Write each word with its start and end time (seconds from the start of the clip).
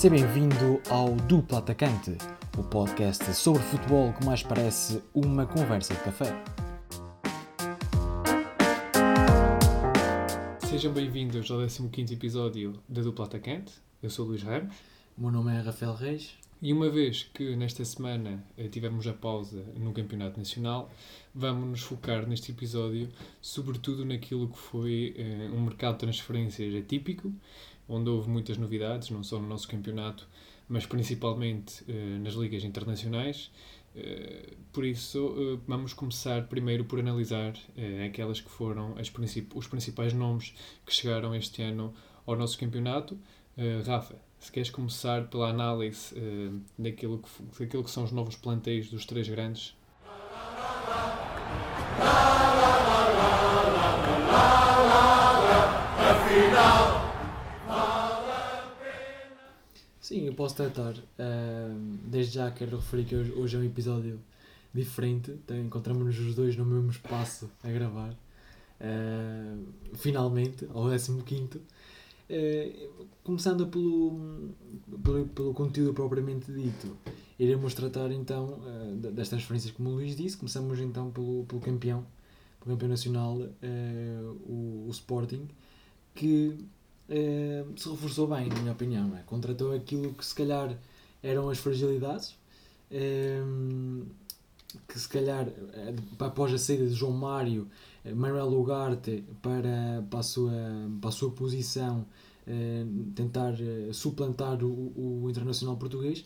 Seja 0.00 0.14
bem-vindo 0.14 0.80
ao 0.88 1.14
Duplo 1.14 1.58
Atacante, 1.58 2.16
o 2.56 2.62
podcast 2.62 3.22
sobre 3.34 3.62
futebol 3.64 4.14
que 4.14 4.24
mais 4.24 4.42
parece 4.42 5.02
uma 5.12 5.44
conversa 5.44 5.92
de 5.92 6.00
café. 6.00 6.42
Sejam 10.70 10.90
bem-vindos 10.94 11.50
ao 11.50 11.58
15 11.60 12.14
episódio 12.14 12.72
da 12.88 13.02
Dupla 13.02 13.26
Atacante. 13.26 13.74
Eu 14.02 14.08
sou 14.08 14.24
o 14.24 14.28
Luís 14.28 14.42
Ramos. 14.42 14.74
O 15.18 15.20
meu 15.20 15.30
nome 15.30 15.54
é 15.54 15.60
Rafael 15.60 15.92
Reis. 15.92 16.34
E 16.62 16.72
uma 16.72 16.88
vez 16.88 17.24
que 17.34 17.54
nesta 17.54 17.84
semana 17.84 18.42
eh, 18.56 18.68
tivemos 18.68 19.06
a 19.06 19.12
pausa 19.12 19.62
no 19.76 19.92
Campeonato 19.92 20.38
Nacional, 20.38 20.90
vamos 21.34 21.68
nos 21.68 21.80
focar 21.82 22.26
neste 22.26 22.52
episódio 22.52 23.10
sobretudo 23.40 24.04
naquilo 24.04 24.48
que 24.48 24.58
foi 24.58 25.14
uh, 25.18 25.54
um 25.54 25.60
mercado 25.62 25.94
de 25.94 26.00
transferências 26.00 26.74
atípico, 26.74 27.32
onde 27.90 28.08
houve 28.08 28.30
muitas 28.30 28.56
novidades, 28.56 29.10
não 29.10 29.22
só 29.22 29.38
no 29.38 29.48
nosso 29.48 29.68
campeonato, 29.68 30.28
mas 30.68 30.86
principalmente 30.86 31.82
uh, 31.82 32.18
nas 32.22 32.34
ligas 32.34 32.64
internacionais. 32.64 33.50
Uh, 33.94 34.56
por 34.72 34.84
isso, 34.84 35.60
vamos 35.66 35.92
começar 35.92 36.46
primeiro 36.46 36.84
por 36.84 37.00
analisar 37.00 37.54
aquelas 38.06 38.40
que 38.40 38.48
foram 38.48 38.94
princip 39.12 39.52
os 39.56 39.66
principais 39.66 40.12
nomes 40.12 40.54
que 40.86 40.94
chegaram 40.94 41.34
este 41.34 41.60
ano 41.60 41.92
ao 42.24 42.36
nosso 42.36 42.56
campeonato. 42.56 43.18
Rafa, 43.84 44.14
se 44.40 44.50
queres 44.50 44.70
começar 44.70 45.28
pela 45.28 45.50
análise 45.50 46.14
uh, 46.14 46.60
daquilo, 46.78 47.18
que, 47.18 47.28
daquilo 47.60 47.84
que 47.84 47.90
são 47.90 48.04
os 48.04 48.10
novos 48.10 48.36
planteios 48.36 48.88
dos 48.88 49.04
três 49.04 49.28
grandes. 49.28 49.76
Sim, 60.00 60.26
eu 60.26 60.34
posso 60.34 60.56
tratar. 60.56 60.94
Uh, 60.96 61.98
desde 62.04 62.34
já 62.34 62.50
quero 62.50 62.76
referir 62.76 63.04
que 63.04 63.14
hoje, 63.14 63.56
é 63.56 63.58
um 63.58 63.64
episódio 63.64 64.18
diferente. 64.72 65.30
Então, 65.32 65.58
Encontramos-nos 65.58 66.18
os 66.18 66.34
dois 66.34 66.56
no 66.56 66.64
mesmo 66.64 66.90
espaço 66.90 67.50
a 67.62 67.68
gravar. 67.70 68.12
Uh, 68.80 69.66
finalmente, 69.94 70.66
ao 70.72 70.88
15 70.88 71.60
eh, 72.32 72.88
começando 73.24 73.66
pelo, 73.66 74.54
pelo, 75.02 75.26
pelo, 75.26 75.52
conteúdo 75.52 75.92
propriamente 75.92 76.52
dito, 76.52 76.96
iremos 77.36 77.74
tratar 77.74 78.12
então 78.12 78.60
uh, 78.60 78.96
das 78.96 79.28
transferências, 79.28 79.72
como 79.72 79.90
o 79.90 79.92
Luís 79.94 80.16
disse. 80.16 80.36
Começamos 80.36 80.78
então 80.78 81.10
pelo, 81.10 81.44
pelo 81.46 81.60
campeão, 81.60 82.06
pelo 82.60 82.76
campeão 82.76 82.88
nacional, 82.88 83.36
uh, 83.36 84.30
o, 84.46 84.86
o, 84.86 84.90
Sporting, 84.92 85.48
que 86.14 86.56
se 87.76 87.88
reforçou 87.88 88.26
bem, 88.26 88.48
na 88.48 88.54
minha 88.60 88.72
opinião. 88.72 89.16
É? 89.16 89.22
Contratou 89.22 89.72
aquilo 89.72 90.14
que 90.14 90.24
se 90.24 90.34
calhar 90.34 90.76
eram 91.22 91.48
as 91.48 91.58
fragilidades. 91.58 92.36
que 94.88 94.98
se 94.98 95.08
calhar 95.08 95.48
após 96.18 96.52
a 96.54 96.58
saída 96.58 96.86
de 96.86 96.94
João 96.94 97.12
Mário 97.12 97.68
Manuel 98.04 98.52
Ugarte 98.52 99.24
para, 99.42 100.04
para, 100.08 100.20
a, 100.20 100.22
sua, 100.22 100.52
para 101.00 101.08
a 101.08 101.12
sua 101.12 101.30
posição 101.30 102.06
eh, 102.46 102.84
tentar 103.14 103.54
eh, 103.60 103.92
suplantar 103.92 104.64
o, 104.64 105.22
o 105.24 105.30
Internacional 105.30 105.76
Português. 105.76 106.24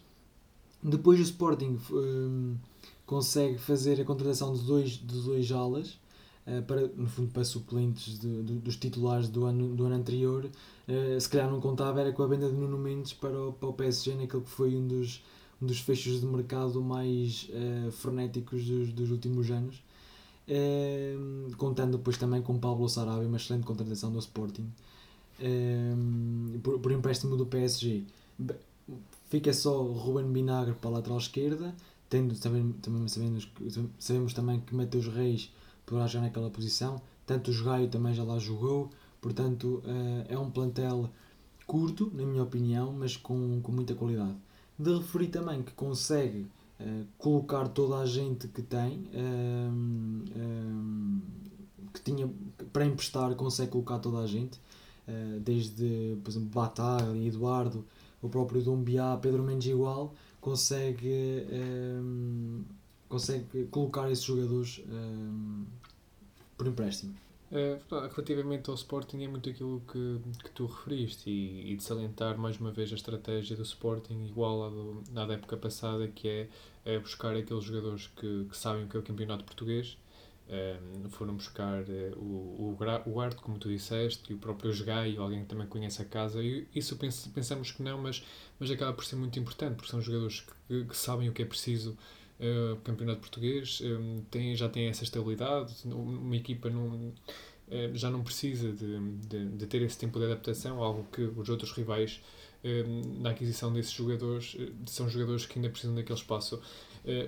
Depois 0.82 1.18
o 1.18 1.22
Sporting 1.22 1.78
um, 1.90 2.56
consegue 3.04 3.58
fazer 3.58 4.00
a 4.00 4.04
contratação 4.04 4.54
de 4.54 4.62
dois, 4.62 4.90
de 4.92 5.22
dois 5.22 5.50
alas, 5.50 5.98
para, 6.66 6.86
no 6.88 7.08
fundo 7.08 7.30
para 7.32 7.44
suplentes 7.44 8.18
de, 8.18 8.42
de, 8.42 8.54
dos 8.54 8.76
titulares 8.76 9.28
do 9.28 9.46
ano, 9.46 9.74
do 9.74 9.84
ano 9.84 9.94
anterior. 9.94 10.50
Uh, 10.86 11.18
se 11.18 11.28
calhar 11.28 11.50
não 11.50 11.60
contava 11.60 12.00
era 12.00 12.12
com 12.12 12.22
a 12.22 12.26
venda 12.26 12.48
de 12.48 12.54
Nuno 12.54 12.78
Mendes 12.78 13.12
para 13.12 13.48
o, 13.48 13.52
para 13.52 13.68
o 13.68 13.72
PSG, 13.72 14.14
naquele 14.14 14.42
que 14.42 14.50
foi 14.50 14.76
um 14.76 14.86
dos, 14.86 15.22
um 15.60 15.66
dos 15.66 15.80
fechos 15.80 16.20
de 16.20 16.26
mercado 16.26 16.82
mais 16.82 17.48
uh, 17.50 17.90
frenéticos 17.90 18.64
dos, 18.64 18.92
dos 18.92 19.10
últimos 19.10 19.50
anos. 19.50 19.82
contando 21.56 21.96
depois 21.96 22.18
também 22.18 22.42
com 22.42 22.58
Pablo 22.58 22.88
Sarabia, 22.88 23.26
uma 23.26 23.38
excelente 23.38 23.64
contratação 23.64 24.12
do 24.12 24.18
Sporting 24.18 24.70
por, 26.62 26.78
por 26.78 26.92
empréstimo 26.92 27.36
do 27.36 27.46
PSG. 27.46 28.04
Fica 29.30 29.52
só 29.52 29.82
Ruben 29.82 30.32
Vinagre 30.32 30.74
para 30.74 30.90
a 30.90 30.92
lateral 30.94 31.18
esquerda, 31.18 31.74
tendo, 32.08 32.34
também, 32.38 32.72
também 32.82 33.08
sabemos, 33.08 33.48
sabemos 33.98 34.34
também 34.34 34.60
que 34.60 34.74
Mateus 34.74 35.08
Reis 35.08 35.50
poderá 35.86 36.06
jogar 36.06 36.26
naquela 36.26 36.50
posição, 36.50 37.00
tanto 37.26 37.50
o 37.50 37.64
Gaio 37.64 37.88
também 37.88 38.14
já 38.14 38.24
lá 38.24 38.38
jogou, 38.38 38.90
portanto 39.20 39.82
uh, 39.84 40.24
é 40.28 40.38
um 40.38 40.50
plantel 40.50 41.10
curto, 41.66 42.10
na 42.14 42.24
minha 42.24 42.42
opinião, 42.42 42.92
mas 42.92 43.16
com, 43.16 43.60
com 43.62 43.72
muita 43.72 43.94
qualidade. 43.94 44.36
De 44.78 44.92
referir 44.96 45.28
também 45.28 45.62
que 45.62 45.72
consegue 45.72 46.46
uh, 46.80 47.06
colocar 47.16 47.68
toda 47.68 47.98
a 47.98 48.06
gente 48.06 48.48
que 48.48 48.62
tem, 48.62 49.08
que 51.92 52.02
tinha 52.02 52.28
para 52.72 52.84
emprestar, 52.84 53.34
consegue 53.34 53.70
colocar 53.70 53.98
toda 53.98 54.18
a 54.18 54.26
gente. 54.26 54.58
Eh, 55.06 55.38
desde, 55.40 56.16
por 56.22 56.30
exemplo, 56.30 56.48
Bataglia, 56.48 57.28
Eduardo, 57.28 57.84
o 58.22 58.28
próprio 58.28 58.62
Dumbiá, 58.62 59.16
Pedro 59.20 59.42
Mendes 59.42 59.70
igual, 59.70 60.14
consegue, 60.40 61.46
ehm, 61.50 62.62
consegue 63.14 63.66
colocar 63.66 64.10
esses 64.10 64.24
jogadores 64.24 64.82
um, 64.88 65.64
por 66.56 66.66
empréstimo. 66.66 67.14
Uh, 67.52 67.78
relativamente 67.88 68.68
ao 68.68 68.74
Sporting 68.74 69.22
é 69.22 69.28
muito 69.28 69.48
aquilo 69.48 69.80
que, 69.86 70.20
que 70.42 70.50
tu 70.50 70.66
referiste 70.66 71.30
e, 71.30 71.72
e 71.72 71.76
de 71.76 71.84
salientar 71.84 72.36
mais 72.36 72.58
uma 72.58 72.72
vez 72.72 72.90
a 72.90 72.96
estratégia 72.96 73.56
do 73.56 73.62
Sporting 73.62 74.24
igual 74.24 74.64
à, 74.64 74.70
do, 74.70 75.04
à 75.14 75.24
da 75.26 75.34
época 75.34 75.56
passada 75.56 76.08
que 76.08 76.26
é, 76.26 76.48
é 76.84 76.98
buscar 76.98 77.36
aqueles 77.36 77.62
jogadores 77.62 78.08
que, 78.16 78.46
que 78.50 78.56
sabem 78.56 78.84
o 78.84 78.88
que 78.88 78.96
é 78.96 79.00
o 79.00 79.02
campeonato 79.04 79.44
português 79.44 79.96
um, 80.48 81.08
foram 81.08 81.34
buscar 81.36 81.82
uh, 81.82 82.18
o, 82.18 82.76
o, 82.78 83.10
o 83.10 83.20
Arte, 83.20 83.36
como 83.36 83.58
tu 83.58 83.68
disseste, 83.68 84.32
e 84.32 84.34
o 84.34 84.38
próprio 84.38 84.72
Jogai, 84.72 85.16
alguém 85.16 85.40
que 85.40 85.46
também 85.46 85.66
conhece 85.66 86.02
a 86.02 86.04
casa. 86.04 86.42
E 86.42 86.66
isso 86.74 86.96
pens, 86.96 87.26
pensamos 87.28 87.72
que 87.72 87.82
não, 87.82 87.98
mas, 87.98 88.22
mas 88.58 88.70
acaba 88.70 88.92
por 88.92 89.04
ser 89.04 89.16
muito 89.16 89.38
importante, 89.38 89.76
porque 89.76 89.90
são 89.90 90.00
jogadores 90.02 90.44
que, 90.68 90.84
que 90.84 90.96
sabem 90.96 91.28
o 91.28 91.32
que 91.32 91.42
é 91.42 91.46
preciso. 91.46 91.96
O 92.40 92.76
campeonato 92.78 93.20
português 93.20 93.80
um, 93.80 94.22
tem, 94.30 94.56
já 94.56 94.68
tem 94.68 94.88
essa 94.88 95.04
estabilidade, 95.04 95.72
uma 95.86 96.36
equipa 96.36 96.68
não, 96.68 96.88
uh, 96.88 97.14
já 97.94 98.10
não 98.10 98.24
precisa 98.24 98.72
de, 98.72 98.98
de, 99.26 99.48
de, 99.50 99.66
ter 99.66 99.82
esse 99.82 99.96
tempo 99.96 100.18
de 100.18 100.24
adaptação, 100.26 100.82
algo 100.82 101.06
que 101.12 101.22
os 101.22 101.48
outros 101.48 101.70
rivais 101.72 102.20
na 103.20 103.28
aquisição 103.30 103.70
desses 103.70 103.92
jogadores 103.92 104.56
são 104.86 105.06
jogadores 105.06 105.44
que 105.44 105.58
ainda 105.58 105.68
precisam 105.68 105.94
daquele 105.94 106.18
espaço 106.18 106.62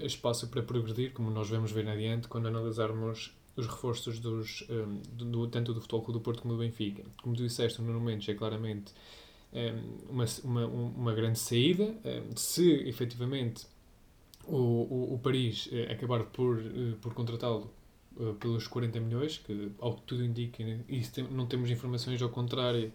espaço 0.02 0.48
para 0.48 0.62
progredir, 0.62 1.12
como 1.12 1.30
nós 1.30 1.50
vamos 1.50 1.70
ver 1.70 1.86
adiante 1.86 2.26
quando 2.26 2.48
analisarmos 2.48 3.34
os 3.54 3.66
reforços 3.66 4.18
dos, 4.18 4.66
do, 5.12 5.46
tanto 5.48 5.74
do 5.74 5.80
Futebol 5.82 6.02
Clube 6.02 6.18
do 6.18 6.22
Porto 6.22 6.40
como 6.40 6.54
do 6.54 6.60
Benfica. 6.60 7.04
Como 7.22 7.36
tu 7.36 7.42
disseste, 7.42 7.82
o 7.82 7.84
Nuno 7.84 8.00
Mendes 8.00 8.26
é 8.30 8.32
claramente 8.32 8.94
uma, 10.08 10.24
uma, 10.42 10.66
uma 10.66 11.14
grande 11.14 11.38
saída. 11.38 11.94
Se 12.34 12.70
efetivamente 12.88 13.66
o, 14.46 14.56
o, 14.56 15.14
o 15.14 15.18
Paris 15.18 15.66
uh, 15.66 15.92
acabar 15.92 16.24
por, 16.24 16.58
uh, 16.58 16.96
por 17.00 17.14
contratá-lo 17.14 17.70
uh, 18.16 18.34
pelos 18.34 18.66
40 18.66 19.00
milhões, 19.00 19.38
que 19.38 19.72
ao 19.78 19.94
que 19.94 20.02
tudo 20.02 20.24
indica, 20.24 20.62
e 20.62 21.02
não 21.30 21.46
temos 21.46 21.70
informações 21.70 22.20
ao 22.22 22.28
contrário, 22.28 22.92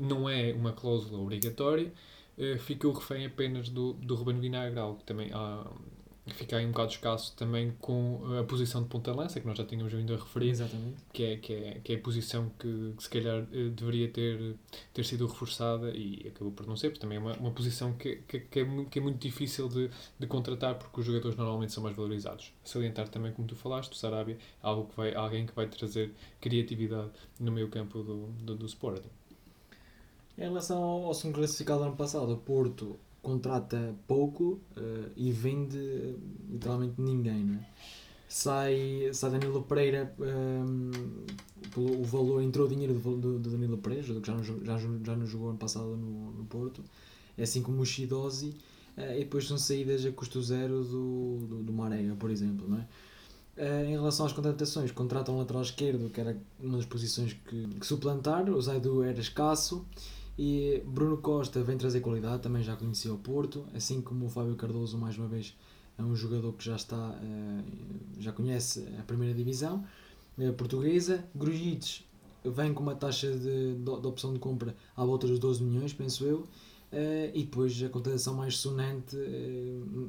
não 0.00 0.28
é 0.28 0.52
uma 0.52 0.72
cláusula 0.72 1.20
obrigatória. 1.20 1.92
Eh, 2.38 2.56
fica 2.56 2.86
o 2.86 2.92
refém 2.92 3.26
apenas 3.26 3.68
do, 3.68 3.94
do 3.94 4.14
Ruben 4.14 4.38
Vinagre, 4.38 4.78
algo 4.78 4.98
que 4.98 5.04
também 5.04 5.30
há, 5.32 5.66
fica 6.34 6.56
aí 6.56 6.66
um 6.66 6.70
bocado 6.70 6.92
escasso 6.92 7.34
também 7.36 7.72
com 7.80 8.20
a 8.38 8.44
posição 8.44 8.82
de 8.82 8.88
ponta-lança, 8.88 9.40
que 9.40 9.46
nós 9.46 9.56
já 9.56 9.64
tínhamos 9.64 9.92
vindo 9.92 10.12
a 10.14 10.16
referir, 10.16 10.50
Exatamente. 10.50 10.96
Que, 11.12 11.24
é, 11.24 11.36
que, 11.36 11.52
é, 11.52 11.80
que 11.82 11.92
é 11.92 11.96
a 11.96 12.00
posição 12.00 12.50
que, 12.58 12.94
que 12.96 13.02
se 13.02 13.10
calhar 13.10 13.46
eh, 13.52 13.68
deveria 13.70 14.08
ter, 14.08 14.56
ter 14.92 15.04
sido 15.04 15.26
reforçada 15.26 15.90
e 15.90 16.26
acabou 16.28 16.52
por 16.52 16.66
não 16.66 16.76
ser, 16.76 16.90
porque 16.90 17.00
também 17.00 17.18
é 17.18 17.20
uma, 17.20 17.32
uma 17.34 17.50
posição 17.50 17.92
que, 17.94 18.16
que, 18.28 18.40
que, 18.40 18.60
é, 18.60 18.64
muito, 18.64 18.90
que 18.90 18.98
é 18.98 19.02
muito 19.02 19.18
difícil 19.18 19.68
de, 19.68 19.90
de 20.18 20.26
contratar 20.26 20.74
porque 20.76 21.00
os 21.00 21.06
jogadores 21.06 21.36
normalmente 21.36 21.72
são 21.72 21.82
mais 21.82 21.96
valorizados. 21.96 22.52
Salientar 22.64 23.08
também, 23.08 23.32
como 23.32 23.46
tu 23.46 23.56
falaste, 23.56 23.92
o 23.92 23.96
Sarabia, 23.96 24.38
algo 24.62 24.88
que 24.88 24.96
vai, 24.96 25.14
alguém 25.14 25.46
que 25.46 25.54
vai 25.54 25.66
trazer 25.66 26.12
criatividade 26.40 27.10
no 27.38 27.52
meio 27.52 27.68
campo 27.68 28.02
do, 28.02 28.26
do, 28.42 28.54
do 28.54 28.66
Sporting. 28.66 29.10
Em 30.38 30.42
relação 30.42 30.80
ao, 30.80 31.12
segundo 31.14 31.34
classificado 31.34 31.80
do 31.80 31.86
ano 31.86 31.96
passado, 31.96 32.32
o 32.32 32.36
Porto 32.36 32.96
contrata 33.22 33.94
pouco 34.06 34.60
uh, 34.76 35.10
e 35.16 35.30
vende 35.30 36.16
literalmente 36.50 37.00
ninguém. 37.00 37.44
Né? 37.44 37.66
Sai, 38.28 39.10
sai 39.12 39.30
Danilo 39.30 39.62
Pereira, 39.62 40.14
um, 40.18 40.24
ehm, 40.24 41.26
pelo, 41.72 42.00
o 42.00 42.04
valor, 42.04 42.42
entrou 42.42 42.66
o 42.66 42.68
dinheiro 42.68 42.94
do, 42.94 43.16
do, 43.16 43.38
do 43.38 43.50
Danilo 43.50 43.78
Pereira, 43.78 44.20
que 44.20 44.26
já 44.26 44.36
já, 44.42 44.78
já 44.78 45.16
não 45.16 45.26
jogou 45.26 45.48
ano 45.48 45.58
passado 45.58 45.96
no, 45.96 46.32
no 46.32 46.44
Porto, 46.44 46.84
é 47.36 47.42
assim 47.42 47.62
como 47.62 47.80
o 47.80 47.86
Shidosi, 47.86 48.54
uh, 48.96 49.14
e 49.14 49.20
depois 49.20 49.46
são 49.46 49.56
saídas 49.56 50.04
a 50.04 50.12
custo 50.12 50.42
zero 50.42 50.84
do, 50.84 51.38
do, 51.48 51.62
do 51.62 51.72
Marega, 51.72 52.14
por 52.16 52.30
exemplo. 52.30 52.68
Não 52.68 52.78
é? 52.78 52.86
Em 53.86 53.90
relação 53.90 54.24
às 54.24 54.32
contratações, 54.32 54.92
contratam 54.92 55.34
um 55.34 55.38
lateral 55.38 55.62
esquerdo, 55.62 56.08
que 56.10 56.20
era 56.20 56.36
uma 56.60 56.76
das 56.76 56.86
posições 56.86 57.32
que, 57.32 57.66
que 57.66 57.84
suplantar, 57.84 58.48
o 58.48 58.62
Zaidu 58.62 59.02
era 59.02 59.18
escasso, 59.18 59.84
E 60.38 60.84
Bruno 60.86 61.16
Costa 61.16 61.62
vem 61.64 61.76
trazer 61.76 62.00
qualidade, 62.00 62.42
também 62.42 62.62
já 62.62 62.76
conhecia 62.76 63.12
o 63.12 63.18
Porto, 63.18 63.66
assim 63.74 64.00
como 64.00 64.26
o 64.26 64.28
Fábio 64.28 64.54
Cardoso, 64.54 64.96
mais 64.96 65.18
uma 65.18 65.26
vez, 65.26 65.56
é 65.98 66.02
um 66.02 66.14
jogador 66.14 66.52
que 66.52 66.64
já 66.64 66.76
está, 66.76 67.18
eh, 67.20 67.64
já 68.20 68.30
conhece 68.30 68.86
a 69.00 69.02
primeira 69.02 69.34
divisão 69.34 69.84
eh, 70.38 70.52
portuguesa. 70.52 71.24
Grujic 71.34 72.04
vem 72.44 72.72
com 72.72 72.84
uma 72.84 72.94
taxa 72.94 73.32
de, 73.32 73.74
de, 73.74 73.90
opção 74.06 74.32
de 74.32 74.38
compra 74.38 74.76
à 74.96 75.04
volta 75.04 75.26
dos 75.26 75.40
12 75.40 75.60
milhões, 75.64 75.92
penso 75.92 76.24
eu. 76.24 76.46
Uh, 76.90 77.28
e 77.34 77.42
depois 77.42 77.82
a 77.82 77.88
contratação 77.90 78.32
mais 78.32 78.56
sonante, 78.56 79.14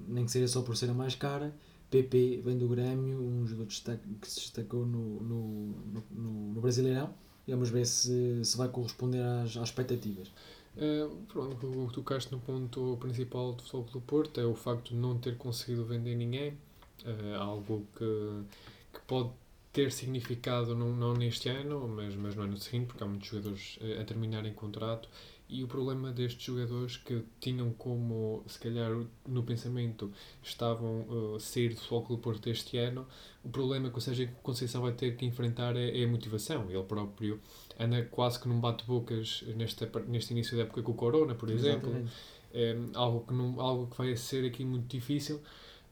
nem 0.08 0.24
que 0.24 0.32
seja 0.32 0.48
só 0.48 0.62
por 0.62 0.78
ser 0.78 0.90
a 0.90 0.94
mais 0.94 1.14
cara, 1.14 1.54
PP 1.92 2.42
vem 2.46 2.58
do 2.58 2.70
Grêmio, 2.70 3.20
um 3.22 3.46
jogador 3.46 3.68
que 3.68 4.32
se 4.32 4.40
destacou 4.40 4.86
no, 4.86 5.22
no, 5.22 5.75
no, 6.10 6.54
no 6.54 6.62
Brasileirão. 6.62 7.14
Vamos 7.50 7.69
ver 7.69 7.86
se, 7.86 8.44
se 8.44 8.57
vai 8.57 8.68
corresponder 8.69 9.22
às, 9.22 9.57
às 9.57 9.69
expectativas. 9.69 10.28
Uh, 10.78 11.16
pronto, 11.28 11.68
o 11.68 12.04
que 12.04 12.31
no 12.31 12.40
ponto 12.40 12.98
principal 13.01 13.54
do 13.54 13.63
Futebol 13.63 13.86
do 13.92 14.01
Porto 14.01 14.40
é 14.40 14.46
o 14.46 14.56
facto 14.56 14.90
de 14.90 14.96
não 14.96 15.18
ter 15.18 15.36
conseguido 15.36 15.84
vender 15.84 16.16
ninguém, 16.16 16.51
uh, 17.06 17.36
algo 17.38 17.86
que, 17.98 18.44
que 18.94 19.00
pode 19.06 19.30
ter 19.74 19.92
significado 19.92 20.75
não, 20.75 20.96
não 20.96 21.13
neste 21.13 21.50
ano, 21.50 21.88
mas, 21.88 22.16
mas 22.16 22.36
no 22.36 22.44
ano 22.44 22.57
seguinte, 22.57 22.88
porque 22.88 23.04
há 23.04 23.07
muitos 23.07 23.28
jogadores 23.28 23.78
uh, 23.81 24.01
a 24.01 24.06
terminarem 24.06 24.54
contrato 24.54 25.10
e 25.50 25.63
o 25.63 25.68
problema 25.68 26.12
destes 26.12 26.46
jogadores 26.46 26.98
que 26.98 27.24
tinham 27.40 27.74
como, 27.74 28.44
se 28.48 28.60
calhar, 28.60 28.92
no 29.28 29.42
pensamento, 29.42 30.12
estavam 30.44 31.07
uh, 31.10 31.36
a 31.38 31.40
sair 31.40 31.69
do 31.69 31.78
Futebol 31.78 32.04
Clube 32.04 32.22
Porto 32.22 32.50
este 32.50 32.78
ano, 32.78 33.07
o 33.44 33.50
problema 33.50 33.90
que 33.90 33.98
o 33.98 34.01
Sérgio 34.01 34.30
Conceição 34.44 34.84
vai 34.84 34.92
ter 34.92 35.18
que 35.18 35.25
enfrentar 35.25 35.75
é, 35.75 36.01
é 36.01 36.06
a 36.06 36.07
motivação. 36.07 36.69
Ele 36.69 36.84
próprio 36.84 37.40
anda 37.80 38.04
quase 38.06 38.40
que 38.40 38.48
num 38.48 38.60
bate-bocas 38.60 39.44
neste, 39.56 39.90
neste 40.07 40.34
início 40.34 40.56
da 40.56 40.63
época 40.63 40.84
com 40.84 40.92
o 40.92 40.96
Corona, 40.96 41.34
por 41.34 41.50
exemplo. 41.50 41.92
É, 42.54 42.75
algo, 42.94 43.25
que 43.25 43.34
não, 43.34 43.60
algo 43.60 43.88
que 43.88 43.98
vai 43.98 44.16
ser 44.16 44.46
aqui 44.46 44.63
muito 44.63 44.88
difícil. 44.88 45.42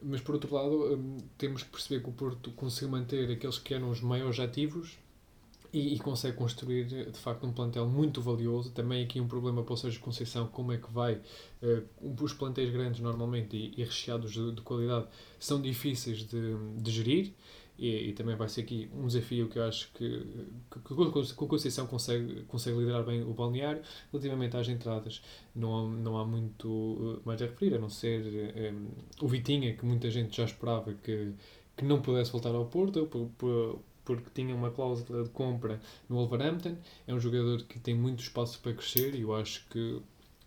Mas, 0.01 0.21
por 0.21 0.35
outro 0.35 0.53
lado, 0.53 0.93
um, 0.93 1.17
temos 1.37 1.63
que 1.63 1.69
perceber 1.69 2.03
que 2.03 2.09
o 2.09 2.13
Porto 2.13 2.51
conseguiu 2.51 2.89
manter 2.89 3.31
aqueles 3.31 3.57
que 3.57 3.73
eram 3.73 3.89
os 3.89 4.01
maiores 4.01 4.39
ativos 4.39 4.99
e, 5.73 5.95
e, 5.95 5.99
consegue 5.99 6.37
construir 6.37 6.85
de 6.85 7.19
facto 7.19 7.45
um 7.45 7.51
plantel 7.51 7.87
muito 7.87 8.21
valioso. 8.21 8.71
Também 8.71 9.03
aqui 9.03 9.19
um 9.19 9.27
problema 9.27 9.63
para 9.63 9.73
o 9.73 9.77
Sérgio 9.77 9.99
Conceição, 9.99 10.47
como 10.47 10.71
é 10.71 10.77
que 10.77 10.91
vai. 10.91 11.21
Uh, 11.61 12.23
os 12.23 12.33
plantéis 12.33 12.71
grandes 12.71 13.01
normalmente 13.01 13.55
e, 13.55 13.73
e 13.77 13.83
recheados 13.83 14.31
de, 14.31 14.51
de, 14.51 14.61
qualidade 14.61 15.07
são 15.39 15.61
difíceis 15.61 16.19
de, 16.19 16.55
de 16.77 16.91
gerir. 16.91 17.33
E, 17.77 18.09
e, 18.09 18.13
também 18.13 18.35
vai 18.35 18.49
ser 18.49 18.61
aqui 18.61 18.89
um 18.91 19.05
desafio 19.05 19.47
que 19.49 19.59
eu 19.59 19.63
acho 19.63 19.91
que, 19.93 20.25
que, 20.71 20.79
que 20.79 21.45
Conceição 21.45 21.85
consegue, 21.85 22.41
consegue 22.47 22.79
liderar 22.79 23.03
bem 23.03 23.21
o 23.21 23.33
balneário. 23.33 23.81
Relativamente 24.11 24.57
às 24.57 24.67
entradas, 24.67 25.21
não 25.55 25.77
há, 25.77 25.89
não 25.89 26.17
há 26.17 26.25
muito 26.25 26.67
uh, 26.67 27.21
mais 27.23 27.41
a 27.41 27.45
referir, 27.45 27.75
a 27.75 27.79
não 27.79 27.89
ser 27.89 28.23
um, 28.23 28.27
eh, 28.55 28.73
o 29.21 29.27
Vitinha, 29.27 29.73
que 29.75 29.85
muita 29.85 30.09
gente 30.09 30.35
já 30.35 30.45
esperava 30.45 30.93
que, 31.03 31.33
que 31.75 31.85
não 31.85 32.01
pudesse 32.01 32.31
voltar 32.31 32.55
ao 32.55 32.65
Porto, 32.65 33.05
por, 33.05 33.29
por, 33.37 33.79
porque 34.15 34.29
tinha 34.33 34.55
uma 34.55 34.71
cláusula 34.71 35.23
de 35.23 35.29
compra 35.29 35.79
no 36.09 36.15
Wolverhampton. 36.15 36.75
É 37.07 37.13
um 37.13 37.19
jogador 37.19 37.63
que 37.63 37.79
tem 37.79 37.93
muito 37.95 38.21
espaço 38.21 38.59
para 38.61 38.73
crescer 38.73 39.15
e 39.15 39.21
eu 39.21 39.35
acho 39.35 39.65
que 39.69 40.01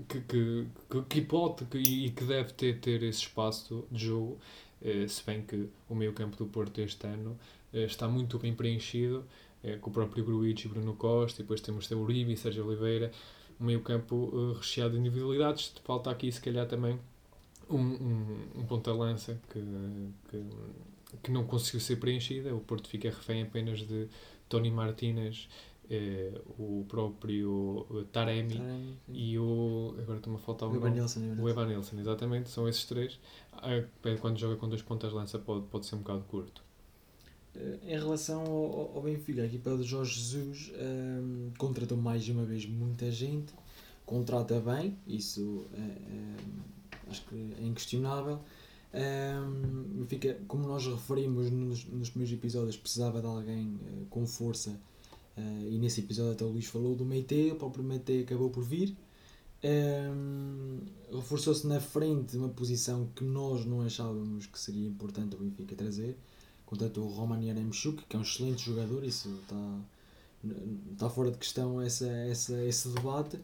que, 0.08 0.20
que, 0.22 0.66
que, 1.10 1.20
pode 1.20 1.64
que, 1.66 1.78
e 1.78 2.10
que 2.10 2.24
deve 2.24 2.52
ter, 2.54 2.80
ter 2.80 3.02
esse 3.02 3.20
espaço 3.20 3.84
de 3.90 4.06
jogo, 4.06 4.38
eh, 4.82 5.06
se 5.06 5.22
bem 5.24 5.42
que 5.42 5.68
o 5.90 5.94
meio 5.94 6.14
campo 6.14 6.38
do 6.38 6.46
Porto 6.46 6.80
este 6.80 7.06
ano 7.06 7.38
eh, 7.72 7.84
está 7.84 8.08
muito 8.08 8.38
bem 8.38 8.54
preenchido, 8.54 9.24
eh, 9.62 9.76
com 9.76 9.90
o 9.90 9.92
próprio 9.92 10.24
Gruitch 10.24 10.64
e 10.64 10.68
Bruno 10.68 10.94
Costa, 10.94 11.40
e 11.40 11.44
depois 11.44 11.60
temos 11.60 11.90
o 11.90 11.98
Uribe 11.98 12.32
e 12.32 12.36
Sérgio 12.36 12.66
Oliveira, 12.66 13.12
um 13.60 13.64
meio 13.66 13.80
campo 13.82 14.30
eh, 14.32 14.56
recheado 14.56 14.92
de 14.92 14.98
individualidades, 14.98 15.72
falta 15.84 16.10
aqui 16.10 16.30
se 16.32 16.40
calhar 16.40 16.66
também 16.66 16.98
um, 17.68 17.78
um, 17.78 18.38
um 18.56 18.66
ponta-lança 18.66 19.40
que, 19.52 19.60
que 20.30 20.44
que 21.22 21.30
não 21.30 21.44
conseguiu 21.44 21.80
ser 21.80 21.96
preenchida. 21.96 22.54
O 22.54 22.60
Porto 22.60 22.88
fica 22.88 23.08
refém 23.08 23.42
apenas 23.42 23.80
de 23.80 24.08
Tony 24.48 24.70
Martínez, 24.70 25.48
eh, 25.88 26.40
o 26.58 26.84
próprio 26.88 27.86
eh, 27.90 28.04
Taremi, 28.12 28.58
Taremi 28.58 28.98
e 29.08 29.38
o. 29.38 29.94
Agora 29.98 30.18
estou-me 30.18 30.38
a 30.38 30.42
faltar 30.42 30.68
o, 30.68 30.72
o 30.72 30.76
Evan 30.76 30.90
Nilsson. 30.90 31.20
O 31.38 31.48
Evan 31.48 31.66
Nilsson, 31.66 31.98
exatamente. 31.98 32.50
São 32.50 32.68
esses 32.68 32.84
três. 32.84 33.18
Ah, 33.52 33.82
quando 34.20 34.38
joga 34.38 34.56
com 34.56 34.68
dois 34.68 34.82
pontas 34.82 35.10
de 35.10 35.16
lança 35.16 35.38
pode, 35.38 35.66
pode 35.66 35.86
ser 35.86 35.96
um 35.96 35.98
bocado 35.98 36.22
curto. 36.24 36.62
Eh, 37.56 37.78
em 37.82 37.98
relação 37.98 38.44
ao, 38.44 38.96
ao 38.96 39.02
Benfica, 39.02 39.42
a 39.42 39.46
equipa 39.46 39.76
de 39.76 39.82
Jorge 39.82 40.20
Jesus 40.20 40.70
um, 40.70 41.48
ehm, 41.48 41.52
contratou 41.58 41.98
mais 41.98 42.28
uma 42.28 42.44
vez 42.44 42.66
muita 42.66 43.10
gente, 43.10 43.52
contrata 44.06 44.60
bem, 44.60 44.96
isso 45.06 45.66
é, 45.74 45.80
é, 45.80 47.10
acho 47.10 47.24
que 47.26 47.54
é 47.60 47.64
inquestionável. 47.64 48.40
Um, 48.92 50.04
fica, 50.06 50.40
como 50.48 50.66
nós 50.66 50.84
referimos 50.86 51.50
nos, 51.50 51.84
nos 51.84 52.10
primeiros 52.10 52.36
episódios, 52.36 52.76
precisava 52.76 53.20
de 53.20 53.26
alguém 53.26 53.68
uh, 53.68 54.06
com 54.10 54.26
força. 54.26 54.70
Uh, 55.36 55.68
e 55.70 55.78
nesse 55.78 56.00
episódio 56.00 56.32
até 56.32 56.44
o 56.44 56.48
Luís 56.48 56.66
falou 56.66 56.96
do 56.96 57.04
Meite, 57.04 57.50
o 57.52 57.56
próprio 57.56 57.84
Meite 57.84 58.22
acabou 58.22 58.50
por 58.50 58.64
vir. 58.64 58.96
Um, 59.62 60.80
Reforçou-se 61.12 61.66
na 61.66 61.80
frente 61.80 62.36
uma 62.36 62.48
posição 62.48 63.08
que 63.14 63.22
nós 63.22 63.64
não 63.64 63.82
achávamos 63.82 64.46
que 64.46 64.58
seria 64.58 64.88
importante 64.88 65.36
o 65.36 65.38
Benfica 65.38 65.76
trazer. 65.76 66.16
Contratou 66.66 67.04
o 67.04 67.08
Roman 67.08 67.42
Yaremchuk, 67.42 68.04
que 68.08 68.16
é 68.16 68.18
um 68.18 68.22
excelente 68.22 68.64
jogador, 68.64 69.04
isso 69.04 69.28
está, 69.42 69.80
está 70.92 71.10
fora 71.10 71.30
de 71.30 71.38
questão 71.38 71.80
essa, 71.80 72.08
essa, 72.08 72.64
esse 72.64 72.88
debate. 72.88 73.36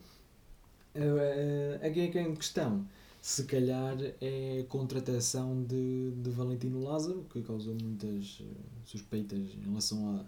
Uh, 0.94 1.87
aqui 1.87 2.00
é 2.00 2.08
que 2.08 2.19
é 2.19 2.22
em 2.22 2.34
questão 2.34 2.87
se 3.26 3.43
calhar 3.43 3.96
é 4.20 4.61
a 4.61 4.64
contratação 4.70 5.64
de, 5.64 6.12
de 6.12 6.31
Valentino 6.31 6.81
Lázaro, 6.81 7.26
que 7.28 7.43
causou 7.43 7.75
muitas 7.75 8.40
eh, 8.40 8.44
suspeitas 8.84 9.40
em 9.52 9.69
relação 9.69 10.17
a. 10.17 10.25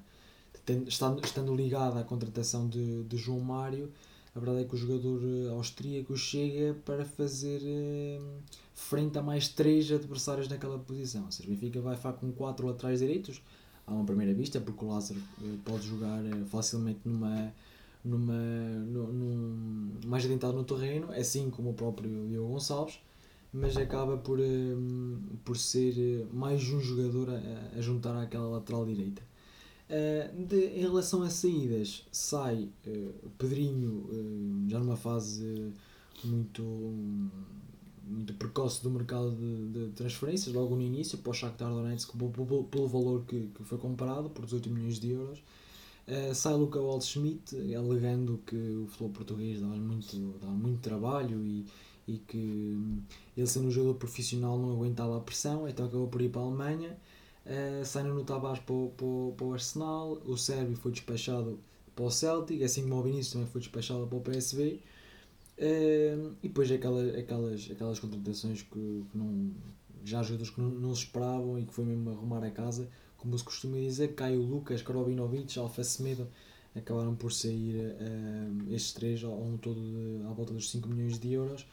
Estando, 0.88 1.24
estando 1.24 1.54
ligada 1.54 2.00
à 2.00 2.02
contratação 2.02 2.68
de, 2.68 3.04
de 3.04 3.16
João 3.16 3.38
Mário, 3.38 3.88
a 4.34 4.40
verdade 4.40 4.62
é 4.62 4.68
que 4.68 4.74
o 4.74 4.76
jogador 4.76 5.20
eh, 5.22 5.48
austríaco 5.50 6.16
chega 6.16 6.74
para 6.84 7.04
fazer 7.04 7.60
eh, 7.62 8.20
frente 8.74 9.16
a 9.16 9.22
mais 9.22 9.46
três 9.46 9.92
adversários 9.92 10.48
naquela 10.48 10.76
posição. 10.76 11.22
Ou 11.22 11.28
o 11.28 11.50
Benfica 11.50 11.80
vai 11.80 11.96
ficar 11.96 12.14
com 12.14 12.32
quatro 12.32 12.66
laterais 12.66 12.98
direitos, 12.98 13.40
à 13.86 13.92
uma 13.92 14.04
primeira 14.04 14.34
vista, 14.34 14.60
porque 14.60 14.84
o 14.84 14.88
Lázaro 14.88 15.20
pode 15.64 15.86
jogar 15.86 16.20
facilmente 16.50 17.02
numa 17.04 17.54
numa, 18.04 18.32
num, 18.32 19.92
mais 20.06 20.24
adiantado 20.24 20.54
no 20.54 20.64
terreno, 20.64 21.12
assim 21.12 21.50
como 21.50 21.70
o 21.70 21.74
próprio 21.74 22.26
Diogo 22.28 22.52
Gonçalves, 22.52 22.98
mas 23.52 23.76
acaba 23.76 24.16
por, 24.16 24.38
um, 24.40 25.18
por 25.44 25.56
ser 25.56 25.94
eh, 25.98 26.26
mais 26.32 26.62
um 26.68 26.80
jogador 26.80 27.30
a, 27.30 27.78
a 27.78 27.80
juntar 27.80 28.20
àquela 28.20 28.46
lateral 28.46 28.84
direita. 28.84 29.22
Uh, 29.88 30.46
de, 30.46 30.66
em 30.66 30.82
relação 30.82 31.22
a 31.22 31.30
saídas, 31.30 32.04
sai 32.12 32.68
uh, 32.86 33.30
Pedrinho 33.38 34.06
uh, 34.10 34.68
já 34.68 34.78
numa 34.78 34.98
fase 34.98 35.72
muito, 36.22 36.62
um, 36.62 37.30
muito 38.06 38.34
precoce 38.34 38.82
do 38.82 38.90
mercado 38.90 39.30
de, 39.30 39.68
de, 39.68 39.92
transferências, 39.92 40.54
logo 40.54 40.76
no 40.76 40.82
início, 40.82 41.16
para 41.16 41.30
o 41.30 41.32
Shakhtar 41.32 41.70
Donetsk, 41.70 42.12
pelo, 42.18 42.64
pelo 42.64 42.86
valor 42.86 43.24
que, 43.24 43.48
que 43.54 43.64
foi 43.64 43.78
comprado, 43.78 44.28
por 44.28 44.44
18 44.44 44.68
milhões 44.68 44.98
de 45.00 45.10
euros. 45.10 45.42
Uh, 46.08 46.34
sai 46.34 46.54
Luca 46.54 46.80
Waldschmidt 46.80 47.54
alegando 47.74 48.40
que 48.46 48.56
o 48.56 48.86
futebol 48.86 49.10
português 49.10 49.60
dava 49.60 49.76
muito, 49.76 50.16
dava 50.40 50.54
muito 50.54 50.80
trabalho 50.80 51.44
e, 51.44 51.66
e 52.06 52.16
que 52.16 52.38
hum, 52.78 53.02
ele 53.36 53.46
sendo 53.46 53.68
um 53.68 53.70
jogador 53.70 53.96
profissional 53.96 54.58
não 54.58 54.72
aguentava 54.72 55.18
a 55.18 55.20
pressão, 55.20 55.68
então 55.68 55.84
acabou 55.84 56.08
por 56.08 56.22
ir 56.22 56.30
para 56.30 56.40
a 56.40 56.44
Alemanha. 56.46 56.96
Uh, 57.44 57.84
sai 57.84 58.04
no 58.04 58.24
Tavares 58.24 58.60
para, 58.60 58.74
para, 58.74 59.36
para 59.36 59.46
o 59.46 59.52
Arsenal, 59.52 60.12
o 60.24 60.34
Sérvio 60.34 60.76
foi 60.76 60.92
despachado 60.92 61.58
para 61.94 62.06
o 62.06 62.10
Celtic, 62.10 62.62
assim 62.62 62.84
como 62.84 62.96
o 62.96 63.02
Vinícius 63.02 63.32
também 63.32 63.48
foi 63.48 63.60
despachado 63.60 64.06
para 64.06 64.16
o 64.16 64.20
PSV. 64.22 64.80
Uh, 65.58 66.16
hum, 66.16 66.34
e 66.42 66.48
depois 66.48 66.72
aquelas, 66.72 67.14
aquelas, 67.16 67.68
aquelas 67.70 68.00
contratações 68.00 68.62
que, 68.62 69.04
que 69.12 69.18
não, 69.18 69.50
já 70.06 70.22
jogadores 70.22 70.54
que 70.54 70.58
não, 70.58 70.70
não 70.70 70.94
se 70.94 71.02
esperavam 71.02 71.58
e 71.58 71.66
que 71.66 71.74
foi 71.74 71.84
mesmo 71.84 72.08
arrumar 72.08 72.42
a 72.42 72.50
casa 72.50 72.88
como 73.18 73.36
se 73.36 73.44
costuma 73.44 73.76
dizer, 73.76 74.14
Caio 74.14 74.40
Lucas, 74.40 74.80
Karobinovic, 74.80 75.58
Alfa 75.58 75.84
Semedo, 75.84 76.26
acabaram 76.74 77.14
por 77.14 77.32
sair 77.32 77.76
uh, 77.76 78.72
estes 78.72 78.92
três 78.92 79.24
a 79.24 79.28
um 79.28 79.56
todo 79.56 79.80
de, 79.80 80.24
à 80.26 80.32
volta 80.32 80.54
dos 80.54 80.70
5 80.70 80.88
milhões 80.88 81.18
de 81.18 81.32
euros. 81.32 81.66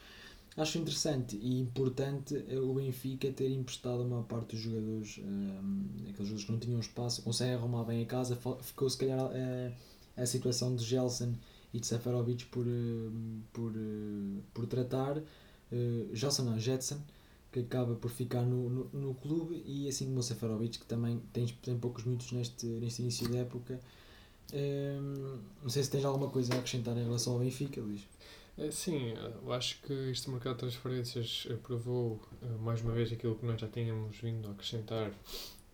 Acho 0.56 0.78
interessante 0.78 1.36
e 1.36 1.60
importante 1.60 2.34
eh, 2.48 2.58
o 2.58 2.72
Benfica 2.72 3.30
ter 3.30 3.50
emprestado 3.50 4.00
a 4.00 4.04
maior 4.06 4.22
parte 4.22 4.56
dos 4.56 4.60
jogadores, 4.60 5.18
um, 5.18 5.84
eh, 6.06 6.10
aqueles 6.10 6.28
jogadores 6.28 6.44
que 6.44 6.52
não 6.52 6.58
tinham 6.58 6.80
espaço, 6.80 7.20
conseguem 7.20 7.54
arrumar 7.54 7.84
bem 7.84 8.02
a 8.02 8.06
casa. 8.06 8.38
Ficou 8.62 8.88
se 8.88 8.96
calhar 8.96 9.20
a, 9.20 10.22
a 10.22 10.24
situação 10.24 10.74
de 10.74 10.82
Gelson 10.82 11.34
e 11.74 11.78
de 11.78 11.86
Seferovic 11.86 12.46
por, 12.46 12.64
por, 13.52 13.72
por 14.54 14.66
tratar. 14.66 15.18
Uh, 15.18 16.08
Gelson 16.14 16.44
não, 16.44 16.58
Jetson 16.58 17.00
que 17.56 17.60
acaba 17.60 17.94
por 17.94 18.10
ficar 18.10 18.42
no, 18.42 18.68
no, 18.68 18.84
no 18.92 19.14
clube, 19.14 19.62
e 19.64 19.88
assim 19.88 20.06
como 20.06 20.20
o 20.20 20.22
Seferovic, 20.22 20.78
que 20.78 20.86
também 20.86 21.20
tem, 21.32 21.46
tem 21.62 21.78
poucos 21.78 22.04
minutos 22.04 22.30
neste, 22.32 22.66
neste 22.66 23.00
início 23.00 23.28
da 23.30 23.38
época. 23.38 23.80
Um, 24.52 25.38
não 25.62 25.68
sei 25.70 25.82
se 25.82 25.90
tens 25.90 26.04
alguma 26.04 26.28
coisa 26.28 26.54
a 26.54 26.58
acrescentar 26.58 26.96
em 26.96 27.04
relação 27.04 27.32
ao 27.32 27.38
Benfica, 27.38 27.80
Luís. 27.80 28.02
É, 28.58 28.70
sim, 28.70 29.14
eu 29.42 29.52
acho 29.52 29.80
que 29.82 29.92
este 30.10 30.30
mercado 30.30 30.54
de 30.54 30.60
transferências 30.60 31.46
provou 31.62 32.20
mais 32.60 32.80
uma 32.80 32.92
vez 32.92 33.12
aquilo 33.12 33.34
que 33.34 33.44
nós 33.44 33.60
já 33.60 33.68
tínhamos 33.68 34.16
vindo 34.16 34.48
a 34.48 34.52
acrescentar 34.52 35.12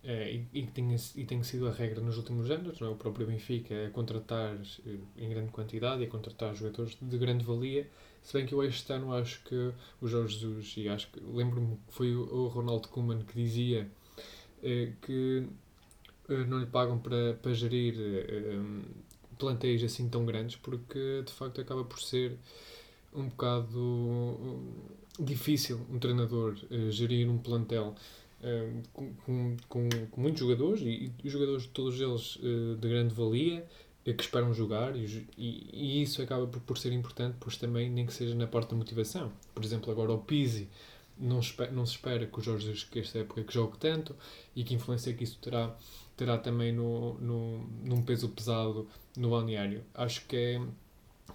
é, 0.03 0.33
e, 0.33 0.49
e, 0.53 0.67
tem, 0.67 0.97
e 1.17 1.25
tem 1.25 1.43
sido 1.45 1.69
a 1.69 1.73
regra 1.73 2.01
nos 2.01 2.17
últimos 2.17 2.51
anos, 2.51 2.81
não 2.81 2.89
é? 2.89 2.91
o 2.91 2.97
próprio 2.97 3.27
Benfica 3.27 3.73
é 3.73 3.89
contratar 3.89 4.57
em 5.17 5.29
grande 5.29 5.53
quantidade 5.53 6.03
e 6.03 6.07
a 6.07 6.09
contratar 6.09 6.55
jogadores 6.57 6.97
de 7.01 7.19
grande 7.19 7.45
valia, 7.45 7.89
se 8.23 8.33
bem 8.33 8.47
que 8.47 8.55
eu 8.55 8.63
este 8.63 8.93
ano 8.93 9.13
acho 9.13 9.43
que 9.45 9.73
o 10.01 10.07
Jorge 10.07 10.39
Jesus, 10.39 10.75
e 10.77 10.89
acho 10.89 11.11
que 11.11 11.21
lembro-me 11.21 11.77
que 11.89 11.95
foi 11.95 12.15
o 12.15 12.47
Ronaldo 12.47 12.89
Koeman 12.89 13.23
que 13.25 13.35
dizia 13.35 13.91
eh, 14.63 14.93
que 15.03 15.47
eh, 16.29 16.45
não 16.45 16.61
lhe 16.61 16.67
pagam 16.67 16.99
para, 16.99 17.35
para 17.35 17.53
gerir 17.53 17.95
eh, 17.99 18.59
plantéis 19.39 19.83
assim 19.83 20.09
tão 20.09 20.25
grandes, 20.25 20.55
porque 20.57 21.23
de 21.27 21.33
facto 21.33 21.61
acaba 21.61 21.85
por 21.85 22.01
ser 22.01 22.39
um 23.13 23.29
bocado 23.29 24.61
difícil 25.19 25.81
um 25.91 25.99
treinador 25.99 26.57
gerir 26.91 27.29
um 27.29 27.37
plantel 27.37 27.95
com, 28.93 29.13
com, 29.15 29.57
com, 29.69 29.89
com, 30.11 30.21
muitos 30.21 30.41
jogadores 30.41 30.81
e, 30.81 31.13
e 31.23 31.29
jogadores 31.29 31.67
todos 31.67 32.01
eles 32.01 32.37
uh, 32.37 32.77
de 32.77 32.89
grande 32.89 33.15
valia 33.15 33.67
que 34.05 34.23
esperam 34.23 34.53
jogar 34.53 34.97
e, 34.97 35.27
e, 35.37 35.69
e, 35.73 36.03
isso 36.03 36.21
acaba 36.23 36.47
por, 36.47 36.61
por 36.61 36.79
ser 36.79 36.93
importante 36.93 37.37
pois 37.39 37.57
também 37.57 37.89
nem 37.89 38.05
que 38.05 38.13
seja 38.13 38.35
na 38.35 38.47
parte 38.47 38.71
da 38.71 38.77
motivação 38.77 39.31
por 39.55 39.65
exemplo 39.65 39.91
agora 39.93 40.13
o 40.13 40.19
Pizzi 40.19 40.69
não, 41.19 41.41
não 41.73 41.87
se 41.87 41.93
espera 41.93 42.27
que 42.27 42.39
o 42.39 42.43
Jorge 42.43 42.67
Jesus 42.67 42.85
que 42.85 42.99
esta 42.99 43.19
época 43.19 43.45
que 43.45 43.55
jogue 43.55 43.79
tanto 43.79 44.17
e 44.57 44.65
que 44.65 44.75
influência 44.75 45.13
que 45.13 45.23
isso 45.23 45.39
terá 45.41 45.77
terá 46.17 46.37
também 46.37 46.73
no, 46.73 47.15
no, 47.15 47.59
num 47.85 48.03
peso 48.03 48.29
pesado 48.29 48.89
no 49.17 49.31
balneário 49.31 49.85
acho 49.95 50.27
que 50.27 50.37
é 50.37 50.63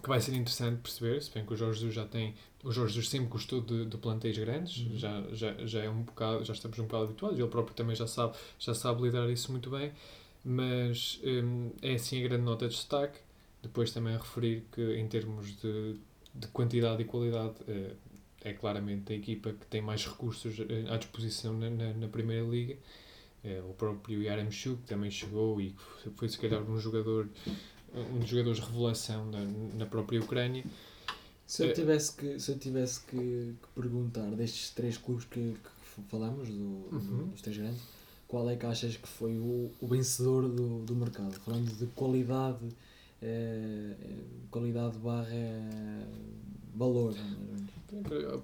que 0.01 0.09
vai 0.09 0.21
ser 0.21 0.33
interessante 0.33 0.79
perceber, 0.81 1.21
se 1.21 1.31
bem 1.31 1.45
que 1.45 1.53
o 1.53 1.57
Jorge 1.57 1.79
Jesus 1.79 1.95
já 1.95 2.05
tem 2.05 2.35
o 2.63 2.71
Jorge 2.71 2.95
Jesus 2.95 3.09
sempre 3.09 3.27
gostou 3.27 3.61
de, 3.61 3.85
de 3.85 3.97
plantéis 3.97 4.37
grandes, 4.37 4.85
uhum. 4.85 4.97
já, 4.97 5.23
já, 5.31 5.53
já 5.65 5.83
é 5.83 5.89
um 5.89 6.01
bocado, 6.01 6.43
já 6.43 6.53
estamos 6.53 6.77
um 6.79 6.83
bocado 6.83 7.05
habituados, 7.05 7.39
ele 7.39 7.47
próprio 7.47 7.75
também 7.75 7.95
já 7.95 8.07
sabe, 8.07 8.35
já 8.59 8.73
sabe 8.73 9.03
lidar 9.03 9.29
isso 9.29 9.51
muito 9.51 9.69
bem, 9.69 9.91
mas 10.47 11.19
hum, 11.25 11.71
é 11.81 11.95
assim 11.95 12.23
a 12.23 12.27
grande 12.27 12.43
nota 12.43 12.69
de 12.69 12.75
destaque. 12.75 13.19
Depois 13.61 13.91
também 13.91 14.15
a 14.15 14.17
referir 14.17 14.65
que 14.71 14.95
em 14.95 15.05
termos 15.07 15.57
de, 15.57 15.99
de 16.33 16.47
quantidade 16.47 17.01
e 17.01 17.05
qualidade 17.05 17.55
é, 17.67 17.91
é 18.41 18.53
claramente 18.53 19.11
a 19.11 19.15
equipa 19.15 19.51
que 19.51 19.65
tem 19.65 19.81
mais 19.81 20.05
recursos 20.05 20.57
eh, 20.59 20.85
à 20.89 20.95
disposição 20.95 21.53
na, 21.53 21.69
na, 21.69 21.93
na 21.93 22.07
Primeira 22.07 22.45
Liga. 22.45 22.77
É, 23.43 23.61
o 23.61 23.73
próprio 23.73 24.23
Yaremchuk 24.23 24.83
também 24.83 25.11
chegou 25.11 25.59
e 25.59 25.75
foi 26.15 26.29
se 26.29 26.37
calhar 26.37 26.61
um 26.61 26.79
jogador 26.79 27.27
um 27.93 28.19
dos 28.19 28.29
jogadores 28.29 28.59
revelação 28.59 29.25
na, 29.25 29.39
na 29.75 29.85
própria 29.85 30.19
Ucrânia. 30.19 30.63
Se 31.45 31.63
eu 31.63 31.69
eh, 31.69 31.73
tivesse 31.73 32.13
que, 32.13 32.39
se 32.39 32.51
eu 32.51 32.57
tivesse 32.57 33.01
que, 33.01 33.17
que 33.17 33.67
perguntar 33.75 34.29
destes 34.31 34.69
três 34.71 34.97
clubes 34.97 35.25
que, 35.25 35.53
que 35.53 36.01
falamos, 36.09 36.49
do, 36.49 36.87
uhum. 36.91 37.29
dos 37.31 37.41
três 37.41 37.57
grandes, 37.57 37.81
qual 38.27 38.49
é 38.49 38.55
que 38.55 38.65
achas 38.65 38.97
que 38.97 39.07
foi 39.07 39.37
o, 39.37 39.71
o 39.79 39.87
vencedor 39.87 40.47
do, 40.49 40.79
do 40.79 40.95
mercado? 40.95 41.33
Falando 41.39 41.71
de 41.77 41.85
qualidade, 41.87 42.67
eh, 43.21 43.95
qualidade 44.51 44.97
barra 44.97 45.27
valor. 46.77 47.15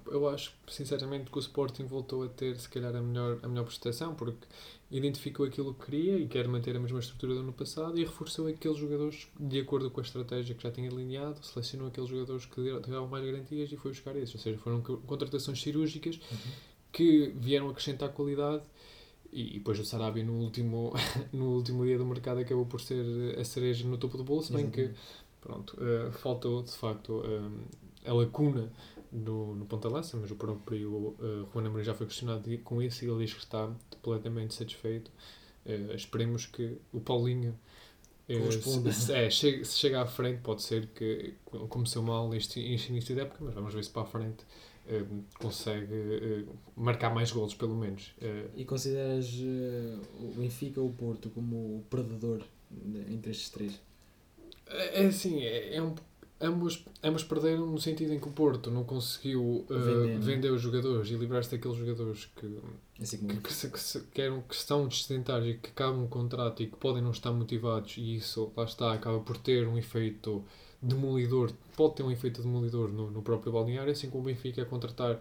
Eu 0.06 0.28
acho, 0.28 0.52
sinceramente, 0.66 1.30
que 1.30 1.36
o 1.36 1.40
Sporting 1.40 1.84
voltou 1.84 2.24
a 2.24 2.28
ter, 2.28 2.56
se 2.56 2.68
calhar, 2.68 2.94
a 2.96 3.00
melhor, 3.00 3.38
a 3.42 3.48
melhor 3.48 3.64
prestação, 3.64 4.14
porque 4.14 4.46
identificou 4.90 5.46
aquilo 5.46 5.74
que 5.74 5.84
queria 5.84 6.18
e 6.18 6.26
quer 6.26 6.48
manter 6.48 6.74
a 6.76 6.80
mesma 6.80 6.98
estrutura 6.98 7.34
do 7.34 7.40
ano 7.40 7.52
passado 7.52 7.98
e 7.98 8.04
reforçou 8.04 8.48
aqueles 8.48 8.78
jogadores 8.78 9.28
de 9.38 9.60
acordo 9.60 9.90
com 9.90 10.00
a 10.00 10.02
estratégia 10.02 10.54
que 10.54 10.62
já 10.62 10.70
tinha 10.70 10.88
delineado, 10.88 11.44
selecionou 11.44 11.88
aqueles 11.88 12.08
jogadores 12.08 12.46
que 12.46 12.80
davam 12.88 13.06
mais 13.06 13.24
garantias 13.24 13.70
e 13.70 13.76
foi 13.76 13.92
buscar 13.92 14.16
esses. 14.16 14.34
Ou 14.34 14.40
seja, 14.40 14.58
foram 14.58 14.80
contratações 14.80 15.60
cirúrgicas 15.60 16.16
uhum. 16.16 16.52
que 16.92 17.32
vieram 17.36 17.68
acrescentar 17.68 18.10
qualidade 18.10 18.62
e, 19.34 19.58
depois 19.58 19.78
o 19.80 19.84
Sarabia 19.84 20.22
no 20.22 20.34
último, 20.34 20.92
no 21.32 21.50
último 21.56 21.84
dia 21.84 21.98
do 21.98 22.06
mercado 22.06 22.40
acabou 22.40 22.64
por 22.64 22.80
ser 22.80 23.04
a 23.38 23.44
cereja 23.44 23.86
no 23.86 23.98
topo 23.98 24.16
do 24.16 24.24
bolo, 24.24 24.42
se 24.42 24.52
bem 24.52 24.70
que 24.70 24.90
pronto, 25.40 25.76
uh, 25.76 26.12
faltou 26.12 26.62
de 26.62 26.70
facto 26.70 27.20
uh, 27.20 27.60
a 28.06 28.12
lacuna 28.12 28.70
no, 29.14 29.54
no 29.54 29.64
ponta-lança, 29.66 30.16
mas 30.16 30.30
o 30.30 30.36
próprio 30.36 30.90
uh, 30.90 31.48
Juan 31.52 31.66
Amorim 31.66 31.84
já 31.84 31.94
foi 31.94 32.06
questionado 32.06 32.56
com 32.58 32.82
isso 32.82 33.04
e 33.04 33.08
ele 33.08 33.24
diz 33.24 33.32
que 33.32 33.40
está 33.40 33.70
completamente 34.02 34.54
satisfeito. 34.54 35.10
Uh, 35.64 35.94
esperemos 35.94 36.46
que 36.46 36.76
o 36.92 37.00
Paulinho 37.00 37.58
uh, 38.28 38.92
se, 38.92 39.12
é, 39.12 39.30
chegue, 39.30 39.64
se 39.64 39.78
chega 39.78 40.02
à 40.02 40.06
frente, 40.06 40.40
pode 40.42 40.62
ser 40.62 40.86
que 40.88 41.34
começou 41.68 42.02
mal 42.02 42.34
este, 42.34 42.60
este 42.74 42.90
início 42.90 43.14
de 43.14 43.22
época, 43.22 43.38
mas 43.44 43.54
vamos 43.54 43.72
ver 43.72 43.84
se 43.84 43.90
para 43.90 44.02
a 44.02 44.06
frente 44.06 44.44
uh, 44.88 45.24
consegue 45.38 46.46
marcar 46.76 47.14
mais 47.14 47.30
golos, 47.30 47.54
pelo 47.54 47.74
menos. 47.74 48.14
E 48.56 48.64
consideras 48.64 49.32
o 50.18 50.32
Benfica 50.36 50.80
ou 50.80 50.88
o 50.88 50.92
Porto 50.92 51.30
como 51.30 51.56
o 51.56 51.84
perdedor 51.90 52.42
entre 53.08 53.30
estes 53.30 53.50
três? 53.50 53.80
É, 54.66 55.02
é 55.02 55.06
assim, 55.06 55.42
é, 55.42 55.76
é 55.76 55.82
um 55.82 55.94
ambos, 56.40 56.84
ambos 57.02 57.24
perderam 57.24 57.66
no 57.66 57.80
sentido 57.80 58.12
em 58.12 58.20
que 58.20 58.28
o 58.28 58.32
Porto 58.32 58.70
não 58.70 58.84
conseguiu 58.84 59.42
uh, 59.42 59.66
vender, 59.68 60.18
vender 60.18 60.50
os 60.50 60.60
jogadores 60.60 61.10
e 61.10 61.14
livrar-se 61.14 61.50
daqueles 61.50 61.76
jogadores 61.76 62.28
que, 62.36 62.58
assim 63.00 63.18
que, 63.18 63.36
que, 63.36 63.70
que, 63.70 64.00
que, 64.12 64.20
eram, 64.20 64.42
que 64.42 64.54
estão 64.54 64.86
descentrados 64.86 65.48
e 65.48 65.54
que 65.54 65.70
acabam 65.70 66.04
o 66.04 66.08
contrato 66.08 66.62
e 66.62 66.66
que 66.66 66.76
podem 66.76 67.02
não 67.02 67.10
estar 67.10 67.32
motivados 67.32 67.96
e 67.96 68.16
isso, 68.16 68.52
lá 68.56 68.64
está, 68.64 68.92
acaba 68.92 69.20
por 69.20 69.36
ter 69.36 69.66
um 69.66 69.78
efeito 69.78 70.44
demolidor, 70.86 71.52
pode 71.76 71.96
ter 71.96 72.02
um 72.02 72.10
efeito 72.10 72.42
demolidor 72.42 72.88
no, 72.90 73.10
no 73.10 73.22
próprio 73.22 73.52
balneário, 73.52 73.92
assim 73.92 74.10
como 74.10 74.22
o 74.22 74.26
Benfica 74.26 74.62
a 74.62 74.64
contratar 74.64 75.20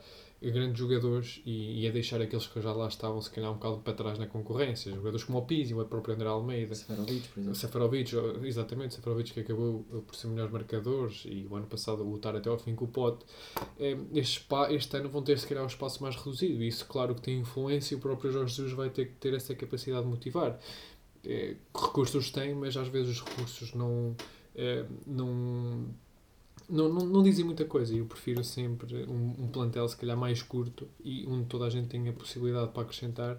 grandes 0.52 0.78
jogadores 0.78 1.42
e, 1.46 1.82
e 1.82 1.88
a 1.88 1.92
deixar 1.92 2.22
aqueles 2.22 2.46
que 2.48 2.60
já 2.62 2.74
lá 2.74 2.88
estavam 2.88 3.22
se 3.22 3.30
calhar 3.30 3.50
um 3.50 3.56
bocado 3.56 3.78
para 3.78 3.94
trás 3.94 4.20
na 4.20 4.28
concorrência. 4.28 4.94
Jogadores 4.94 5.24
como 5.24 5.38
o 5.38 5.46
Pizzi, 5.46 5.74
o 5.74 5.86
próprio 5.86 6.16
André 6.16 6.28
Almeida. 6.28 6.76
Seferovic, 6.76 7.28
por 7.30 7.40
exemplo. 7.40 7.56
Seferovic, 7.56 8.16
exatamente, 8.44 8.96
Seferovic 8.96 9.32
que 9.32 9.40
acabou 9.40 9.86
por 10.06 10.16
ser 10.16 10.28
melhores 10.28 10.52
marcadores 10.52 11.24
e 11.26 11.48
o 11.50 11.56
ano 11.56 11.68
passado 11.68 12.04
lutar 12.04 12.36
até 12.36 12.50
ao 12.50 12.58
fim 12.58 12.76
com 12.76 12.86
o 12.86 12.88
Pote. 12.88 13.26
É, 13.80 13.98
este, 14.14 14.46
este 14.72 14.98
ano 14.98 15.10
vão 15.10 15.22
ter 15.22 15.40
se 15.40 15.48
calhar 15.48 15.64
um 15.64 15.68
espaço 15.68 16.04
mais 16.04 16.16
reduzido 16.16 16.62
e 16.62 16.68
isso 16.68 16.86
claro 16.88 17.16
que 17.16 17.22
tem 17.22 17.40
influência 17.40 17.96
e 17.96 17.98
o 17.98 18.02
próprio 18.02 18.32
Jorge 18.32 18.56
Jesus 18.56 18.74
vai 18.74 18.90
ter 18.90 19.06
que 19.06 19.14
ter 19.14 19.34
essa 19.34 19.56
capacidade 19.56 20.04
de 20.04 20.10
motivar. 20.10 20.60
É, 21.26 21.56
recursos 21.74 22.30
tem, 22.32 22.54
mas 22.54 22.76
às 22.76 22.90
vezes 22.90 23.18
os 23.18 23.24
recursos 23.24 23.74
não... 23.74 24.14
É, 24.56 24.86
não 25.08 25.88
não, 26.70 26.90
não, 26.90 27.24
dizem 27.24 27.44
muita 27.44 27.66
coisa. 27.66 27.94
Eu 27.94 28.06
prefiro 28.06 28.44
sempre 28.44 29.06
um, 29.06 29.44
um 29.44 29.48
plantel, 29.48 29.88
se 29.88 29.98
calhar, 29.98 30.18
mais 30.18 30.42
curto 30.42 30.88
e 31.04 31.26
onde 31.28 31.46
toda 31.46 31.66
a 31.66 31.70
gente 31.70 31.88
tenha 31.88 32.10
a 32.12 32.14
possibilidade 32.14 32.72
para 32.72 32.84
acrescentar 32.84 33.38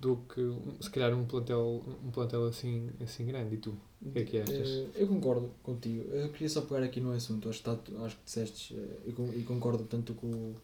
do 0.00 0.16
que, 0.28 0.40
se 0.80 0.90
calhar, 0.90 1.14
um 1.14 1.24
plantel, 1.24 1.82
um 2.04 2.10
plantel 2.10 2.44
assim, 2.46 2.90
assim 3.02 3.24
grande. 3.26 3.54
E 3.54 3.58
tu? 3.58 3.74
O 4.02 4.10
que 4.10 4.18
é 4.18 4.24
que 4.24 4.38
achas? 4.38 4.68
Eh, 4.68 4.86
eu 4.96 5.06
concordo 5.06 5.50
contigo. 5.62 6.04
Eu 6.10 6.28
queria 6.30 6.48
só 6.48 6.62
pegar 6.62 6.82
aqui 6.82 7.00
no 7.00 7.12
assunto. 7.12 7.48
Acho 7.48 7.62
que, 7.62 7.70
está, 7.70 8.04
acho 8.04 8.16
que 8.16 8.24
disseste 8.24 8.74
eh, 8.74 9.12
e 9.36 9.42
concordo 9.42 9.84
tanto 9.84 10.14
com, 10.14 10.54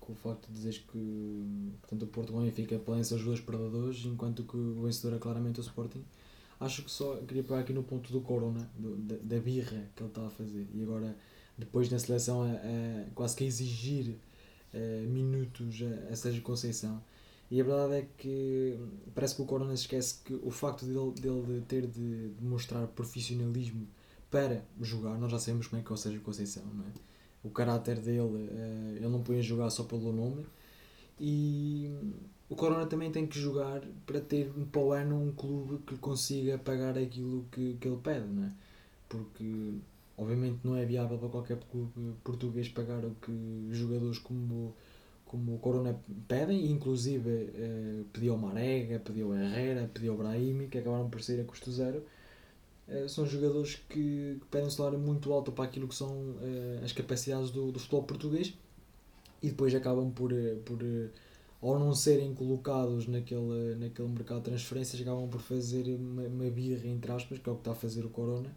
com 0.00 0.12
o 0.12 0.16
facto 0.16 0.48
de 0.48 0.54
dizeres 0.54 0.78
que 0.78 1.72
portanto, 1.80 2.02
o 2.02 2.06
Porto 2.06 2.32
Benfica 2.32 2.78
podem 2.78 3.04
ser 3.04 3.16
os 3.16 3.24
dois 3.24 3.40
perdedores, 3.40 4.04
enquanto 4.04 4.42
que 4.42 4.56
o 4.56 4.82
vencedor 4.82 5.16
é 5.16 5.18
claramente 5.18 5.60
o 5.60 5.62
Sporting. 5.62 6.02
Acho 6.64 6.82
que 6.82 6.90
só 6.90 7.16
queria 7.16 7.42
pegar 7.42 7.60
aqui 7.60 7.72
no 7.72 7.82
ponto 7.82 8.12
do 8.12 8.20
Corona, 8.20 8.70
do, 8.78 8.96
da, 8.96 9.16
da 9.16 9.40
birra 9.40 9.88
que 9.94 10.02
ele 10.02 10.08
está 10.10 10.26
a 10.26 10.30
fazer. 10.30 10.66
E 10.72 10.82
agora 10.82 11.16
depois 11.58 11.90
na 11.90 11.98
seleção 11.98 12.42
a, 12.42 12.46
a 12.46 13.10
quase 13.14 13.36
que 13.36 13.44
a 13.44 13.46
exigir 13.46 14.16
a, 14.72 15.06
minutos 15.06 15.80
a, 15.82 16.12
a 16.12 16.16
Sérgio 16.16 16.42
Conceição. 16.42 17.02
E 17.50 17.60
a 17.60 17.64
verdade 17.64 17.94
é 17.94 18.08
que 18.16 18.78
parece 19.14 19.34
que 19.34 19.42
o 19.42 19.44
Corona 19.44 19.74
esquece 19.74 20.20
que 20.24 20.34
o 20.34 20.50
facto 20.50 20.86
dele, 20.86 21.12
dele 21.20 21.62
ter 21.68 21.86
de, 21.86 22.32
mostrar 22.40 22.86
profissionalismo 22.86 23.86
para 24.30 24.64
jogar, 24.80 25.18
nós 25.18 25.30
já 25.30 25.38
sabemos 25.38 25.66
como 25.66 25.82
é 25.82 25.84
que 25.84 25.92
é 25.92 25.94
o 25.94 25.96
Sérgio 25.98 26.22
Conceição, 26.22 26.64
não 26.72 26.84
é? 26.84 26.92
O 27.44 27.50
caráter 27.50 28.00
dele, 28.00 28.48
ele 28.96 29.08
não 29.08 29.22
põe 29.22 29.38
a 29.38 29.42
jogar 29.42 29.68
só 29.68 29.82
pelo 29.82 30.12
nome. 30.12 30.46
E 31.20 31.90
o 32.52 32.56
Corona 32.56 32.86
também 32.86 33.10
tem 33.10 33.26
que 33.26 33.38
jogar 33.38 33.80
para 34.06 34.20
ter 34.20 34.50
para 34.70 34.80
o 34.80 34.92
ano 34.92 35.20
um 35.20 35.32
clube 35.32 35.78
que 35.86 35.96
consiga 35.96 36.58
pagar 36.58 36.96
aquilo 36.98 37.46
que, 37.50 37.76
que 37.80 37.88
ele 37.88 37.98
pede, 38.02 38.26
não 38.26 38.44
é? 38.44 38.52
Porque 39.08 39.74
Obviamente 40.16 40.60
não 40.62 40.76
é 40.76 40.84
viável 40.84 41.18
para 41.18 41.28
qualquer 41.28 41.58
clube 41.70 42.14
português 42.22 42.68
pagar 42.68 43.04
o 43.04 43.10
que 43.20 43.68
jogadores 43.70 44.18
como, 44.18 44.74
como 45.24 45.54
o 45.54 45.58
Corona 45.58 45.98
pedem, 46.28 46.70
inclusive 46.70 47.50
eh, 47.54 48.02
pediu 48.12 48.36
Marega, 48.36 49.00
pediu 49.00 49.34
Herrera, 49.34 49.90
pediu 49.92 50.16
Brahimi, 50.16 50.68
que 50.68 50.78
acabaram 50.78 51.08
por 51.08 51.22
ser 51.22 51.40
a 51.40 51.44
custo 51.44 51.72
zero. 51.72 52.04
Eh, 52.88 53.08
são 53.08 53.26
jogadores 53.26 53.76
que, 53.88 54.38
pedem 54.50 54.68
um 54.68 54.70
salário 54.70 54.98
muito 54.98 55.32
alto 55.32 55.50
para 55.50 55.64
aquilo 55.64 55.88
que 55.88 55.94
são 55.94 56.36
eh, 56.42 56.82
as 56.84 56.92
capacidades 56.92 57.50
do, 57.50 57.72
do 57.72 57.78
futebol 57.78 58.02
português 58.02 58.54
e 59.42 59.48
depois 59.48 59.74
acabam 59.74 60.10
por, 60.10 60.32
eh, 60.32 60.56
por 60.64 60.78
ao 61.62 61.78
não 61.78 61.94
serem 61.94 62.34
colocados 62.34 63.06
naquele, 63.06 63.76
naquele 63.76 64.08
mercado 64.08 64.38
de 64.38 64.44
transferências, 64.46 65.00
acabam 65.00 65.28
por 65.28 65.40
fazer 65.40 65.86
uma, 65.94 66.22
uma 66.22 66.50
birra, 66.50 66.88
entre 66.88 67.12
aspas, 67.12 67.38
que 67.38 67.48
é 67.48 67.52
o 67.52 67.54
que 67.54 67.60
está 67.60 67.70
a 67.70 67.74
fazer 67.74 68.04
o 68.04 68.08
Corona 68.08 68.50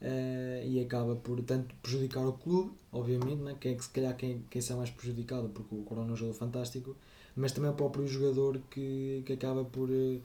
eh, 0.00 0.62
e 0.64 0.80
acaba 0.80 1.16
por 1.16 1.42
tanto 1.42 1.74
prejudicar 1.82 2.24
o 2.26 2.34
clube, 2.34 2.70
obviamente, 2.92 3.42
né? 3.42 3.56
que 3.60 3.68
é 3.68 3.74
que 3.74 3.84
se 3.84 3.90
calhar 3.90 4.16
quem, 4.16 4.44
quem 4.48 4.62
será 4.62 4.78
mais 4.78 4.90
prejudicado, 4.90 5.48
porque 5.48 5.74
o 5.74 5.82
Corona 5.82 6.10
é 6.10 6.12
um 6.12 6.16
jogador 6.16 6.38
fantástico, 6.38 6.96
mas 7.34 7.50
também 7.52 7.70
o 7.70 7.74
próprio 7.74 8.06
jogador 8.06 8.60
que, 8.70 9.22
que 9.26 9.32
acaba 9.32 9.64
por, 9.64 9.90
eh, 9.90 10.20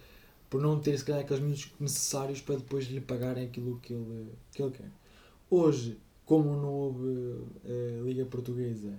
por 0.50 0.62
não 0.62 0.80
ter 0.80 0.98
se 1.00 1.06
calhar 1.06 1.22
aqueles 1.22 1.42
minutos 1.42 1.72
necessários 1.80 2.40
para 2.42 2.58
depois 2.58 2.86
lhe 2.86 3.02
pagarem 3.02 3.46
aquilo 3.46 3.80
que 3.80 3.94
ele, 3.94 4.28
que 4.52 4.62
ele 4.62 4.72
quer. 4.72 4.92
Hoje, 5.50 5.98
como 6.26 6.56
não 6.56 6.72
houve 6.72 7.40
eh, 7.66 8.02
Liga 8.04 8.26
Portuguesa, 8.26 8.94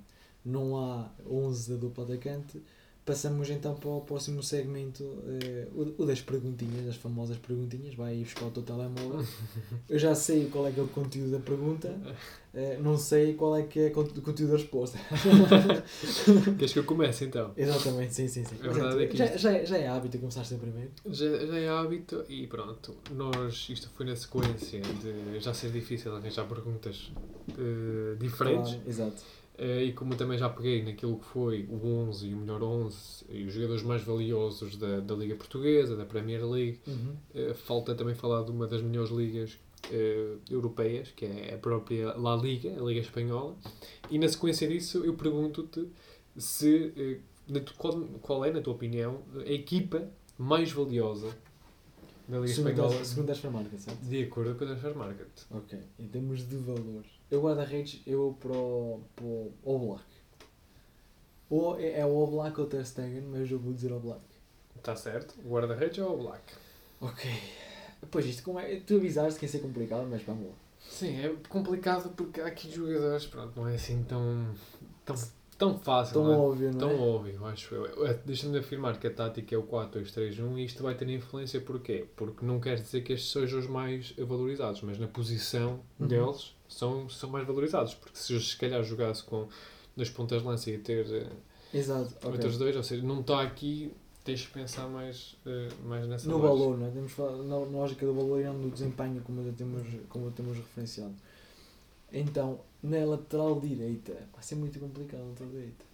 não 0.45 0.77
há 0.77 1.11
11 1.25 1.71
da 1.71 1.77
dupla 1.77 2.05
atacante, 2.05 2.61
passamos 3.05 3.51
então 3.51 3.75
para 3.75 3.89
o 3.91 4.01
próximo 4.01 4.43
segmento, 4.43 5.03
eh, 5.27 5.67
o, 5.75 6.03
o 6.03 6.07
das 6.07 6.21
perguntinhas, 6.21 6.87
das 6.87 6.97
famosas 6.97 7.37
perguntinhas. 7.39 7.95
Vai 7.95 8.13
aí 8.13 8.23
buscar 8.25 8.47
o 8.47 8.51
teu 8.51 8.63
telemóvel. 8.63 9.25
Eu 9.89 9.99
já 9.99 10.15
sei 10.15 10.49
qual 10.49 10.67
é 10.67 10.73
que 10.73 10.79
é 10.81 10.83
o 10.83 10.89
conteúdo 10.89 11.33
da 11.33 11.41
pergunta, 11.41 11.97
eh, 12.55 12.79
não 12.81 12.97
sei 12.97 13.35
qual 13.35 13.57
é 13.57 13.63
que 13.65 13.81
é 13.81 13.87
o 13.89 13.91
conte- 13.93 14.19
o 14.19 14.23
conteúdo 14.23 14.53
da 14.53 14.57
resposta. 14.59 14.99
Queres 16.59 16.73
que 16.73 16.79
eu 16.79 16.85
comece 16.85 17.25
então? 17.25 17.53
Exatamente, 17.57 18.15
sim, 18.15 18.29
sim, 18.29 18.45
sim. 18.45 18.57
É 19.03 19.07
que 19.07 19.17
já, 19.17 19.37
já, 19.37 19.65
já 19.65 19.77
é 19.79 19.89
hábito 19.89 20.19
começar 20.19 20.45
sempre 20.45 20.67
primeiro. 20.71 20.91
Já, 21.07 21.47
já 21.47 21.59
é 21.59 21.69
hábito 21.69 22.25
e 22.29 22.47
pronto. 22.47 22.95
Nós, 23.11 23.67
isto 23.69 23.89
foi 23.97 24.07
na 24.07 24.15
sequência 24.17 24.81
de 24.81 25.41
já 25.41 25.53
ser 25.53 25.71
difícil 25.71 26.15
arranjar 26.15 26.47
perguntas 26.47 27.11
eh, 27.59 28.15
diferentes. 28.19 28.71
Claro, 28.75 28.89
exato. 28.89 29.23
Eh, 29.59 29.85
e 29.85 29.93
como 29.93 30.17
também 30.17 30.39
já 30.39 30.49
peguei 30.49 30.83
naquilo 30.83 31.19
que 31.19 31.27
foi 31.27 31.67
o 31.71 31.87
11 31.87 32.27
e 32.29 32.35
o 32.35 32.39
melhor 32.39 32.63
11 32.63 33.25
e 33.29 33.45
os 33.45 33.53
jogadores 33.53 33.83
mais 33.83 34.03
valiosos 34.03 34.77
da, 34.77 35.01
da 35.01 35.15
Liga 35.15 35.37
Portuguesa, 35.37 35.95
da 35.95 36.07
Premier 36.07 36.45
League, 36.49 36.81
Uhum. 36.87 37.15
eh, 37.35 37.53
falta 37.55 37.95
também 37.95 38.15
falar 38.15 38.43
de 38.45 38.51
uma 38.51 38.67
das 38.67 38.81
melhores 38.83 39.11
ligas 39.11 39.59
eh, 39.91 40.37
europeias, 40.51 41.11
que 41.15 41.27
é 41.27 41.55
a 41.55 41.59
própria 41.59 42.15
La 42.17 42.35
Liga, 42.37 42.71
a 42.81 42.83
Liga 42.85 43.01
Espanhola. 43.01 43.55
E 44.11 44.19
na 44.19 44.27
sequência 44.29 44.67
disso, 44.67 45.05
eu 45.05 45.15
pergunto-te 45.15 45.87
se 46.37 46.93
tu- 47.65 47.75
qual, 47.77 48.01
qual 48.23 48.45
é, 48.45 48.51
na 48.53 48.61
tua 48.63 48.73
opinião, 48.73 49.21
a 49.45 49.51
equipa 49.53 50.09
mais 50.39 50.73
valiosa 50.73 51.29
da 52.29 52.39
Liga 52.39 52.49
Segundo 52.55 52.71
Espanhola 52.71 53.01
as- 53.01 53.07
segundo 53.09 53.31
as 53.31 53.39
farmácias, 53.39 53.83
certo? 53.83 54.01
de 54.01 54.23
acordo 54.23 54.55
com 54.55 54.65
a 54.65 54.67
Transfer 54.69 54.97
Market. 54.97 55.29
Ok. 55.51 55.79
Em 55.99 56.07
termos 56.07 56.49
de 56.49 56.57
valor, 56.57 57.05
eu 57.33 57.41
guarda-redes, 57.43 58.01
eu 58.07 58.19
vou 58.19 58.35
para 58.35 58.53
o, 58.57 59.01
para 59.17 59.25
o 59.25 59.53
All 59.67 59.79
Black. 59.79 60.05
Ou 61.51 61.79
é, 61.79 62.01
é 62.01 62.07
o 62.07 62.11
All 62.11 62.27
Black 62.29 62.59
ou 62.61 62.67
o 62.67 62.69
Ter 62.69 62.85
Stegen, 62.87 63.23
mas 63.23 63.51
eu 63.51 63.59
vou 63.59 63.73
dizer 63.73 63.93
All 63.93 64.01
Black. 64.01 64.23
Está 64.77 64.97
certo? 64.97 65.35
Guarda-redes 65.47 65.99
ou 65.99 66.15
o 66.19 66.23
Black? 66.23 66.43
Ok. 67.01 67.31
Pois 68.11 68.27
isto, 68.27 68.43
como 68.43 68.59
é, 68.59 68.77
tu 68.81 68.97
avisaste 68.97 69.39
que 69.39 69.47
ia 69.47 69.49
ser 69.51 69.61
complicado, 69.61 70.07
mas 70.11 70.23
vamos 70.23 70.47
lá. 70.49 70.55
Sim, 70.81 71.21
é 71.21 71.35
complicado 71.49 72.11
porque 72.17 72.41
há 72.41 72.47
aqui 72.47 72.71
jogadores, 72.71 73.27
pronto, 73.27 73.53
não 73.57 73.69
é 73.69 73.77
assim 73.77 74.03
tão, 74.03 74.53
tão, 75.05 75.15
tão 75.57 75.79
fácil, 75.79 76.15
Tão 76.15 76.25
não 76.25 76.33
é? 76.33 76.37
óbvio, 76.37 76.73
não 76.73 76.79
Tão 76.79 76.91
é? 76.91 76.95
óbvio, 76.95 77.45
acho 77.47 77.75
eu. 77.75 78.07
Eh, 78.07 78.19
Deixa-me 78.27 78.59
afirmar 78.59 78.99
que 78.99 79.07
a 79.07 79.11
tática 79.15 79.55
é 79.55 79.59
o 79.59 79.63
4-2-3-1 79.63 80.59
e 80.59 80.65
isto 80.65 80.83
vai 80.83 80.97
ter 80.97 81.09
influência 81.09 81.61
porquê? 81.61 82.07
Porque 82.17 82.45
não 82.45 82.59
quer 82.59 82.75
dizer 82.81 83.03
que 83.03 83.13
estes 83.13 83.31
sejam 83.31 83.61
os 83.61 83.67
mais 83.69 84.11
valorizados, 84.19 84.83
mas 84.83 84.99
na 84.99 85.07
posição 85.07 85.81
Uhum. 86.01 86.09
deles 86.09 86.57
são, 86.73 87.09
são 87.09 87.31
mais 87.31 87.47
valorizados. 87.47 87.95
Porque 87.95 88.19
se 88.19 88.39
se 88.41 88.57
calhar 88.57 88.83
jogasse 88.83 89.23
com 89.25 89.49
nas 89.97 90.09
pontas 90.09 90.41
de 90.43 90.49
lança 90.49 90.71
e 90.71 90.79
ter 90.79 91.07
eh, 91.13 91.31
Exato. 91.75 92.15
ok. 92.17 92.31
outros 92.31 92.59
dois, 92.59 92.75
ou 92.77 92.83
seja, 92.83 93.03
não 93.03 93.21
está 93.21 93.43
aqui, 93.43 93.93
tens 94.25 94.47
que 94.47 94.53
pensar 94.53 94.89
mais, 94.89 95.37
eh, 95.47 95.69
mais 95.85 96.07
nessa 96.07 96.29
No 96.29 96.39
base. 96.39 96.49
valor, 96.49 96.79
não 96.79 96.87
é? 96.87 96.91
Temos 96.91 97.17
na, 97.47 97.57
lógica 97.59 98.07
do 98.07 98.15
valor 98.15 98.41
e 98.41 98.45
não 98.45 98.59
do 98.61 98.71
desempenho, 98.71 99.21
como 99.23 99.45
já 99.45 99.53
temos, 99.53 99.87
como 100.09 100.31
temos 100.31 100.57
referenciado. 100.57 101.15
Então, 102.13 102.61
na 102.83 103.05
lateral 103.05 103.61
direita, 103.61 104.13
vai 104.33 104.43
ser 104.43 104.55
muito 104.57 104.79
complicado 104.79 105.21
na 105.21 105.29
lateral 105.31 105.51
direita. 105.53 105.92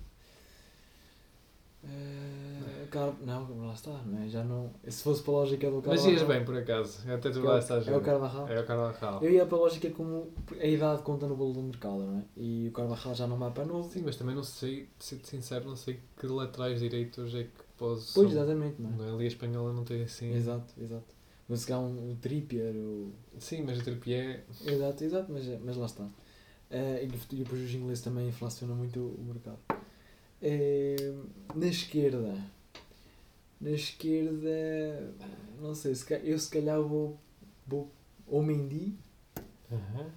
Eh, 1.84 2.86
Car... 2.90 3.12
Não, 3.24 3.66
lá 3.66 3.72
está, 3.74 3.90
não 4.04 4.22
é? 4.22 4.28
Já 4.28 4.42
não. 4.42 4.70
Se 4.88 5.02
fosse 5.02 5.22
para 5.22 5.32
a 5.32 5.36
lógica 5.36 5.70
do 5.70 5.76
Mas 5.76 5.84
Carvajal. 5.84 6.10
ias 6.12 6.22
bem, 6.22 6.44
por 6.44 6.56
acaso. 6.56 6.98
Até 7.10 7.30
tu 7.30 7.38
é 7.40 7.42
lá 7.42 7.54
o- 7.54 7.58
estás 7.58 7.86
É 7.86 7.96
o 7.96 8.00
Carvajal. 8.00 8.48
É 8.48 8.60
o 8.60 8.64
Carvajal. 8.66 9.22
Eu 9.22 9.30
ia 9.30 9.46
para 9.46 9.56
a 9.56 9.60
lógica 9.60 9.90
como 9.90 10.28
a 10.60 10.66
idade 10.66 11.02
conta 11.02 11.26
no 11.26 11.36
bolo 11.36 11.52
do 11.54 11.62
mercado, 11.62 11.98
não 11.98 12.18
é? 12.18 12.22
E 12.36 12.68
o 12.68 12.72
Carvajal 12.72 13.14
já 13.14 13.26
não 13.26 13.36
vai 13.38 13.50
para 13.50 13.64
novo. 13.64 13.90
Sim, 13.92 14.02
mas 14.04 14.16
também 14.16 14.34
não 14.34 14.42
sei, 14.44 14.88
ser 14.98 15.20
sincero, 15.24 15.66
não 15.68 15.76
sei 15.76 16.00
que 16.18 16.26
laterais 16.26 16.80
direitos 16.80 17.34
é 17.34 17.44
que 17.44 17.50
posso. 17.76 18.14
Pois, 18.14 18.32
exatamente, 18.32 18.80
não 18.80 18.90
é? 19.04 19.10
Na 19.10 19.12
Liga 19.12 19.26
Espanhola 19.28 19.72
não 19.72 19.84
tem 19.84 20.02
assim. 20.02 20.32
Exato, 20.34 20.72
exato. 20.80 21.14
Mas 21.48 21.60
se 21.60 21.66
calhar 21.66 21.82
um, 21.82 22.10
um 22.10 22.16
Trippier, 22.16 22.74
o... 22.74 23.10
Sim, 23.38 23.62
mas 23.62 23.78
o 23.78 23.84
Trippier. 23.84 24.44
Exato, 24.66 25.02
exato, 25.04 25.32
mas, 25.32 25.46
mas 25.64 25.76
lá 25.76 25.86
está. 25.86 26.06
Eh, 26.70 27.04
e 27.04 27.34
e 27.34 27.36
depois 27.42 27.62
os 27.62 27.74
ingleses 27.74 28.02
também 28.04 28.28
inflacionam 28.28 28.74
muito 28.76 29.00
o 29.00 29.24
mercado. 29.24 29.58
Eh, 30.42 31.12
na 31.54 31.66
esquerda, 31.66 32.34
na 33.60 33.70
esquerda, 33.70 35.12
não 35.60 35.74
sei, 35.74 35.94
se 35.94 36.04
ca- 36.04 36.18
eu 36.18 36.38
se 36.38 36.48
calhar 36.50 36.80
vou, 36.80 37.18
vou 37.66 37.90
ou 38.26 38.42
Mendy 38.42 38.94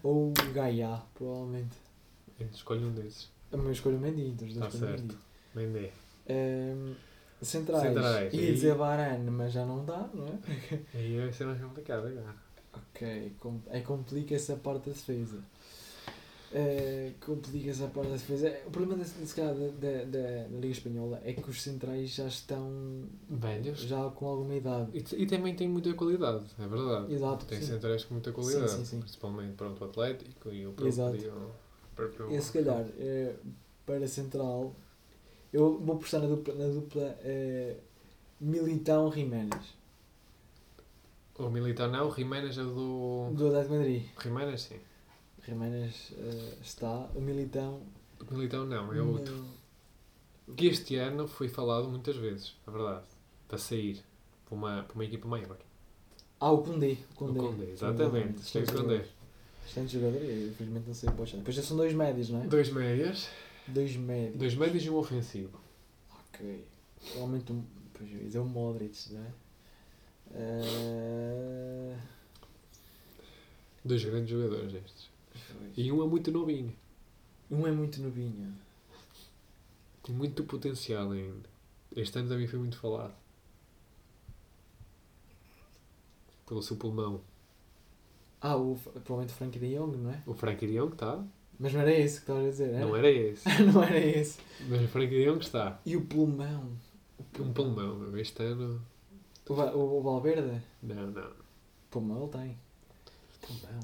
ou 0.04 0.32
Gaia, 0.54 1.02
provavelmente. 1.16 1.76
Escolhe 2.54 2.84
um 2.86 2.92
desses. 2.94 3.30
Minha 3.52 3.72
escolha 3.72 3.96
é 3.96 4.00
Mendy, 4.00 4.22
entre 4.28 4.48
os 4.48 4.54
dois 4.54 4.72
Tá 4.72 4.76
escolho 4.78 4.98
certo. 4.98 5.18
Mendy. 5.56 5.74
Mendé. 5.80 5.92
Eh, 6.28 6.76
centrais, 7.42 7.84
Centrais, 7.94 8.34
ia 8.34 8.54
dizer 8.54 8.76
Varane, 8.76 9.30
mas 9.32 9.52
já 9.52 9.66
não 9.66 9.84
dá, 9.84 10.08
não 10.14 10.28
é? 10.28 10.80
Aí 10.94 11.18
vai 11.20 11.34
ser 11.34 11.46
mais 11.46 11.60
complicado 11.62 12.08
agora. 12.08 12.36
Ok, 12.74 13.34
é 13.70 13.82
complica 13.82 14.36
essa 14.36 14.56
parte 14.56 14.86
da 14.90 14.94
defesa. 14.94 15.44
É, 16.54 17.14
complica 17.26 17.70
essa 17.70 17.88
parte 17.88 18.10
da 18.10 18.16
defesa. 18.18 18.50
É, 18.50 18.64
O 18.68 18.72
problema 18.72 18.98
da, 19.02 19.06
se 19.06 19.34
calhar, 19.34 19.54
da, 19.56 19.68
da, 19.70 20.04
da- 20.04 20.48
Liga 20.50 20.68
Espanhola 20.74 21.22
é 21.24 21.32
que 21.32 21.50
os 21.50 21.62
centrais 21.62 22.10
já 22.10 22.28
estão 22.28 23.06
Velhos. 23.30 23.80
já 23.80 24.10
com 24.10 24.26
alguma 24.28 24.54
idade. 24.56 24.90
E, 24.94 25.24
e 25.24 25.26
também 25.26 25.56
tem 25.56 25.70
muita 25.70 25.94
qualidade, 25.94 26.44
é 26.60 26.68
verdade. 26.68 27.14
Exato, 27.14 27.46
Tem 27.46 27.60
sim. 27.62 27.68
centrais 27.68 28.04
com 28.04 28.16
muita 28.16 28.34
qualidade. 28.34 28.70
sim, 28.72 28.84
sim. 28.84 29.00
Principalmente 29.00 29.54
pronto, 29.56 29.82
o 29.82 29.88
Atlético 29.88 30.50
e 30.50 30.68
o 30.68 30.74
próprio. 30.74 30.88
Exato. 30.90 31.18
o 31.18 31.96
próprio 31.96 32.32
E 32.36 32.42
se 32.42 32.52
calhar, 32.52 32.86
é, 33.00 33.34
para 33.86 34.06
central, 34.08 34.76
eu 35.54 35.80
vou 35.80 35.98
postar 35.98 36.20
na 36.20 36.28
dupla, 36.28 36.54
na 36.56 36.68
dupla 36.68 37.18
é, 37.24 37.78
Militão 38.42 39.10
Jiménez, 39.10 39.74
O 41.40 41.50
Militar 41.50 41.88
não, 41.90 42.10
o 42.10 42.14
Jiménez 42.14 42.58
é 42.58 42.64
do. 42.64 43.30
do 43.34 43.48
Atlético 43.48 43.76
Madrid. 43.76 44.04
Jiménez 44.22 44.62
sim. 44.64 44.76
Jiménez 45.46 46.12
é, 46.18 46.58
está, 46.62 47.10
o 47.16 47.22
Militão. 47.22 47.82
O 48.30 48.34
Militão 48.34 48.66
não, 48.66 48.94
é 48.94 49.02
outro. 49.02 49.36
não- 50.48 50.56
Que 50.56 50.68
este 50.68 50.96
ano 50.98 51.28
foi 51.28 51.48
falado 51.50 51.88
muitas 51.90 52.16
vezes, 52.16 52.56
é 52.68 52.72
verdade. 52.72 53.06
Para 53.48 53.58
sair 53.58 54.04
para 54.46 54.56
uma, 54.56 54.84
para 54.84 54.94
uma 54.96 55.06
equipa 55.06 55.28
maior. 55.28 55.58
Ah, 56.40 56.52
o 56.52 56.62
Condé. 56.64 56.98
O 57.20 57.26
O 57.26 57.34
Condé, 57.36 57.66
exatamente. 57.72 58.52
Tem 58.52 58.64
o 58.64 58.72
Condé. 58.74 59.06
Excelente 59.68 59.94
jogador 59.94 60.22
e 60.24 60.48
infelizmente 60.50 60.88
não 60.88 60.94
sei 60.94 61.10
o 61.10 61.12
Poxa. 61.14 61.38
Depois 61.38 61.56
já 61.56 61.62
são 61.64 61.78
dois 61.78 61.94
médios, 61.94 62.30
não 62.30 62.44
é? 62.44 62.48
Dois 62.48 62.70
médias, 62.72 63.30
Dois 63.68 63.96
médios. 63.96 64.38
dois 64.38 64.56
médios 64.56 64.84
e 64.86 64.90
um 64.90 64.96
ofensivo. 64.98 65.60
Ok. 66.34 66.66
Provavelmente 67.12 67.52
um. 67.54 67.64
Pois 67.94 68.10
ia 68.10 68.18
dizer 68.20 68.40
o 68.40 68.46
Modric, 68.46 69.14
não 69.14 69.22
é? 69.22 69.32
Eh, 70.34 71.96
Dois 73.86 74.04
grandes 74.04 74.30
jogadores 74.30 74.74
estes. 74.74 75.11
Pois. 75.58 75.74
E 75.78 75.92
um 75.92 76.04
é 76.04 76.08
muito 76.08 76.32
novinho. 76.32 76.74
Um 77.50 77.68
é 77.68 77.72
muito 77.72 78.02
novinho. 78.02 78.54
Com 80.02 80.14
muito 80.14 80.44
potencial 80.44 81.12
ainda. 81.12 81.50
Este 81.96 82.20
ano 82.20 82.30
também 82.30 82.48
foi 82.48 82.60
muito 82.60 82.78
falado. 82.78 83.14
Pelo 86.48 86.62
seu 86.62 86.78
pulmão. 86.78 87.22
Ah, 88.40 88.56
o, 88.56 88.76
provavelmente 88.76 89.34
o 89.34 89.36
Frankie 89.36 89.60
de 89.60 89.76
Jong, 89.76 89.98
não 89.98 90.12
é? 90.12 90.24
O 90.26 90.34
Frankie 90.34 90.68
de 90.68 90.74
Jong 90.74 90.94
está. 90.94 91.24
Mas 91.60 91.74
não 91.74 91.82
era 91.82 91.94
esse 91.94 92.16
que 92.16 92.22
estavas 92.22 92.46
a 92.46 92.50
dizer, 92.50 92.70
era? 92.74 92.86
Não 92.86 92.96
era 92.96 93.10
esse. 93.12 93.48
não 93.64 93.84
era 93.84 94.00
esse. 94.00 94.40
Mas 94.68 94.82
o 94.82 94.88
Frankie 94.88 95.16
de 95.16 95.26
Jong 95.26 95.40
está. 95.40 95.80
E 95.86 95.96
o 95.96 96.06
pulmão? 96.06 96.72
Um 97.40 97.54
pulmão. 97.54 97.96
meu. 98.00 98.18
Este 98.18 98.42
ano. 98.42 98.82
O, 99.48 99.54
o, 99.54 100.00
o 100.00 100.02
Valverde? 100.02 100.62
Não, 100.82 101.12
não. 101.12 101.32
Pulmão 101.92 102.24
ele 102.24 102.32
tem. 102.32 102.58
Pulmão. 103.42 103.80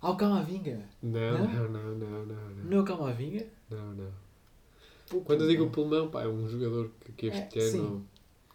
Ah, 0.00 0.10
o 0.10 0.16
Camavinga? 0.16 0.80
Não, 1.02 1.38
Não? 1.38 1.46
não, 1.46 1.68
não, 1.68 1.94
não, 1.94 2.26
não. 2.26 2.26
Não, 2.26 2.64
Não 2.64 2.76
é 2.78 2.80
o 2.80 2.84
Camavinga? 2.84 3.46
não. 3.70 3.94
não. 3.94 4.10
Pô, 5.08 5.20
Quando 5.20 5.42
eu 5.44 5.48
digo 5.48 5.70
pulmão. 5.70 6.08
pulmão, 6.08 6.10
pá, 6.10 6.22
é 6.24 6.28
um 6.28 6.48
jogador 6.48 6.90
que, 7.04 7.12
que 7.12 7.26
este 7.28 7.58
É, 7.60 7.62
ano. 7.78 8.06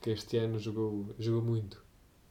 Que 0.02 0.10
este 0.12 0.38
ano 0.38 0.60
jogou, 0.60 1.06
jogou 1.18 1.42
muito. 1.42 1.82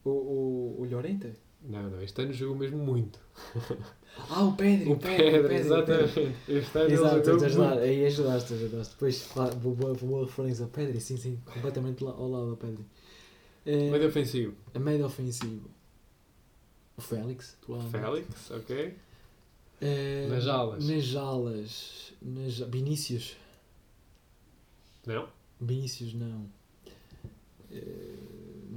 O, 0.04 0.10
o, 0.10 0.76
o 0.80 0.84
Llorente? 0.84 1.32
Não, 1.62 1.88
não. 1.90 2.02
Este 2.02 2.20
ano 2.22 2.32
jogou 2.32 2.56
mesmo 2.56 2.78
muito. 2.78 3.18
Ah, 4.28 4.42
o 4.42 4.56
Pedro! 4.56 4.90
O 4.92 4.96
Pedro, 4.98 5.52
exatamente. 5.52 6.34
Este 6.48 6.78
ano 6.78 6.90
Exato, 6.90 7.24
jogou 7.24 7.44
ajudar, 7.46 7.66
muito. 7.68 7.80
aí 7.82 8.06
ajudaste, 8.06 8.54
ajudaste. 8.54 8.94
Depois, 8.94 9.22
claro, 9.32 9.54
boa, 9.56 9.94
boa, 9.94 10.24
referência. 10.26 10.66
Pedri, 10.66 11.00
sim, 11.00 11.16
sim, 11.16 11.38
completamente 11.46 12.04
ao 12.04 12.28
lado 12.28 12.50
do 12.50 12.56
Pedri. 12.56 12.84
É, 13.64 13.88
Médio 13.88 14.08
ofensivo. 14.08 14.52
a 14.74 14.78
médio 14.80 15.06
ofensivo. 15.06 15.70
O 17.00 17.02
Félix, 17.02 17.56
atualmente. 17.62 17.90
Félix, 17.90 18.50
ok. 18.50 18.96
Eh, 19.80 20.26
Nas 20.28 20.46
alas. 20.46 20.86
Nas 20.86 21.14
alas. 21.16 22.12
Nas... 22.20 22.58
Vinícius. 22.58 23.36
Não? 25.06 25.26
Vinícius 25.58 26.12
não. 26.12 26.46
Eh, 27.70 28.14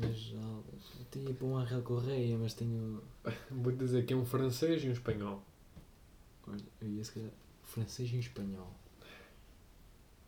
nas 0.01 0.33
alas. 0.41 0.83
Eu 0.99 1.05
tinha 1.11 1.33
para 1.33 1.45
um 1.47 1.57
Angel 1.57 1.81
Correia, 1.81 2.37
mas 2.37 2.53
tenho. 2.53 3.03
Vou 3.51 3.73
dizer 3.73 4.05
que 4.05 4.13
é 4.13 4.15
um 4.15 4.25
francês 4.25 4.81
e 4.83 4.87
um 4.87 4.93
espanhol. 4.93 5.43
Olha, 6.47 6.63
eu 6.81 6.87
ia 6.89 7.03
se 7.03 7.11
calhar. 7.11 7.31
Francês 7.63 8.09
e 8.11 8.19
espanhol. 8.19 8.73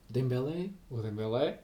Dembélé 0.09 0.69
O 0.89 1.01
Dembélé, 1.01 1.61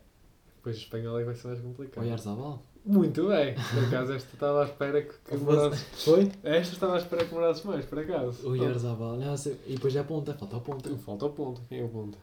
depois 0.56 0.76
o 0.78 0.80
espanhol 0.80 1.18
é 1.18 1.22
que 1.22 1.26
vai 1.28 1.36
ser 1.36 1.48
mais 1.48 1.62
complicado. 1.62 2.04
ou 2.04 2.10
Yarzabal? 2.10 2.64
Muito 2.86 3.28
bem. 3.28 3.54
Por 3.56 3.84
acaso 3.86 4.14
esta 4.14 4.34
estava 4.34 4.62
à 4.64 4.66
espera 4.66 5.02
que, 5.04 5.14
que 5.26 5.38
demorasses. 5.38 6.04
Foi? 6.04 6.32
Esta 6.44 6.74
estava 6.74 6.96
à 6.96 6.98
espera 6.98 7.24
que 7.24 7.30
demorasses 7.30 7.64
mais, 7.64 7.86
por 7.86 8.00
acaso. 8.00 8.48
O 8.50 8.56
Yarzabal. 8.56 9.38
Sei- 9.38 9.58
e 9.68 9.74
depois 9.76 9.94
já 9.94 10.04
ponta, 10.04 10.34
falta 10.34 10.58
a 10.58 10.60
ponta. 10.60 10.90
Falta 10.98 11.26
o 11.26 11.30
ponto. 11.30 11.62
Quem 11.70 11.80
é 11.80 11.84
o 11.84 11.90
ponto? 11.90 12.18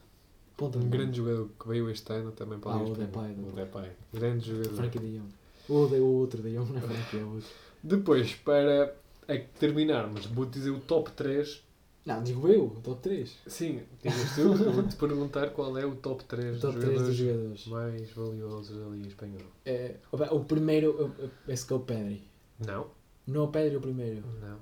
Ponta 0.57 0.79
Um 0.79 0.89
grande 0.91 1.17
jogador 1.19 1.49
que 1.61 1.69
veio 1.69 1.89
este 1.89 2.13
ano 2.13 2.33
também 2.33 2.59
para 2.59 2.73
Ah, 2.73 2.83
o. 2.83 2.93
Depay, 2.93 3.33
O 3.33 3.53
Depay. 3.55 3.91
Grande 4.13 4.49
jogador. 4.51 4.75
Frankie 4.75 4.99
de 4.99 5.19
Jong. 5.19 5.29
O, 5.69 5.87
de, 5.87 5.97
o 6.01 6.07
outro 6.07 6.43
de 6.43 6.57
Jong, 6.57 6.73
não 6.73 6.79
é 6.79 6.81
Frankie, 6.81 7.19
é 7.19 7.23
o 7.23 7.35
outro. 7.35 7.49
Depois, 7.81 8.35
para 8.35 8.93
é 9.29 9.39
terminarmos, 9.61 10.27
vou-te 10.27 10.53
dizer 10.55 10.71
o 10.71 10.81
top 10.81 11.13
3. 11.13 11.63
Não, 12.09 12.23
digo 12.23 12.49
eu, 12.49 12.65
o 12.69 12.81
top 12.81 13.03
3. 13.03 13.37
Sim, 13.47 13.83
dizes 14.03 14.35
tu, 14.35 14.41
eu 14.41 14.73
vou-te 14.73 14.97
perguntar 14.97 15.51
qual 15.51 15.77
é 15.77 15.85
o 15.85 15.95
top 15.97 16.25
3 16.25 16.57
O 16.57 16.61
top 16.61 16.75
dos 16.79 16.85
3 16.85 16.97
jogadores 16.97 17.07
dos 17.07 17.17
jogadores. 17.17 17.67
mais 17.67 18.11
valiosos 18.13 18.79
da 18.79 18.87
Liga 18.89 19.09
Espanhola. 19.09 19.45
É, 19.67 19.97
o- 20.33 20.45
primeiro, 20.45 21.15
é 21.47 21.53
esse 21.53 21.67
que 21.67 21.73
é 21.73 21.77
o 21.77 21.81
Pedri. 21.81 22.23
Não? 22.67 22.91
Não 23.27 23.43
é 23.43 23.45
o 23.45 23.49
Pedri 23.49 23.77
o 23.77 23.81
primeiro. 23.81 24.25
Não. 24.41 24.59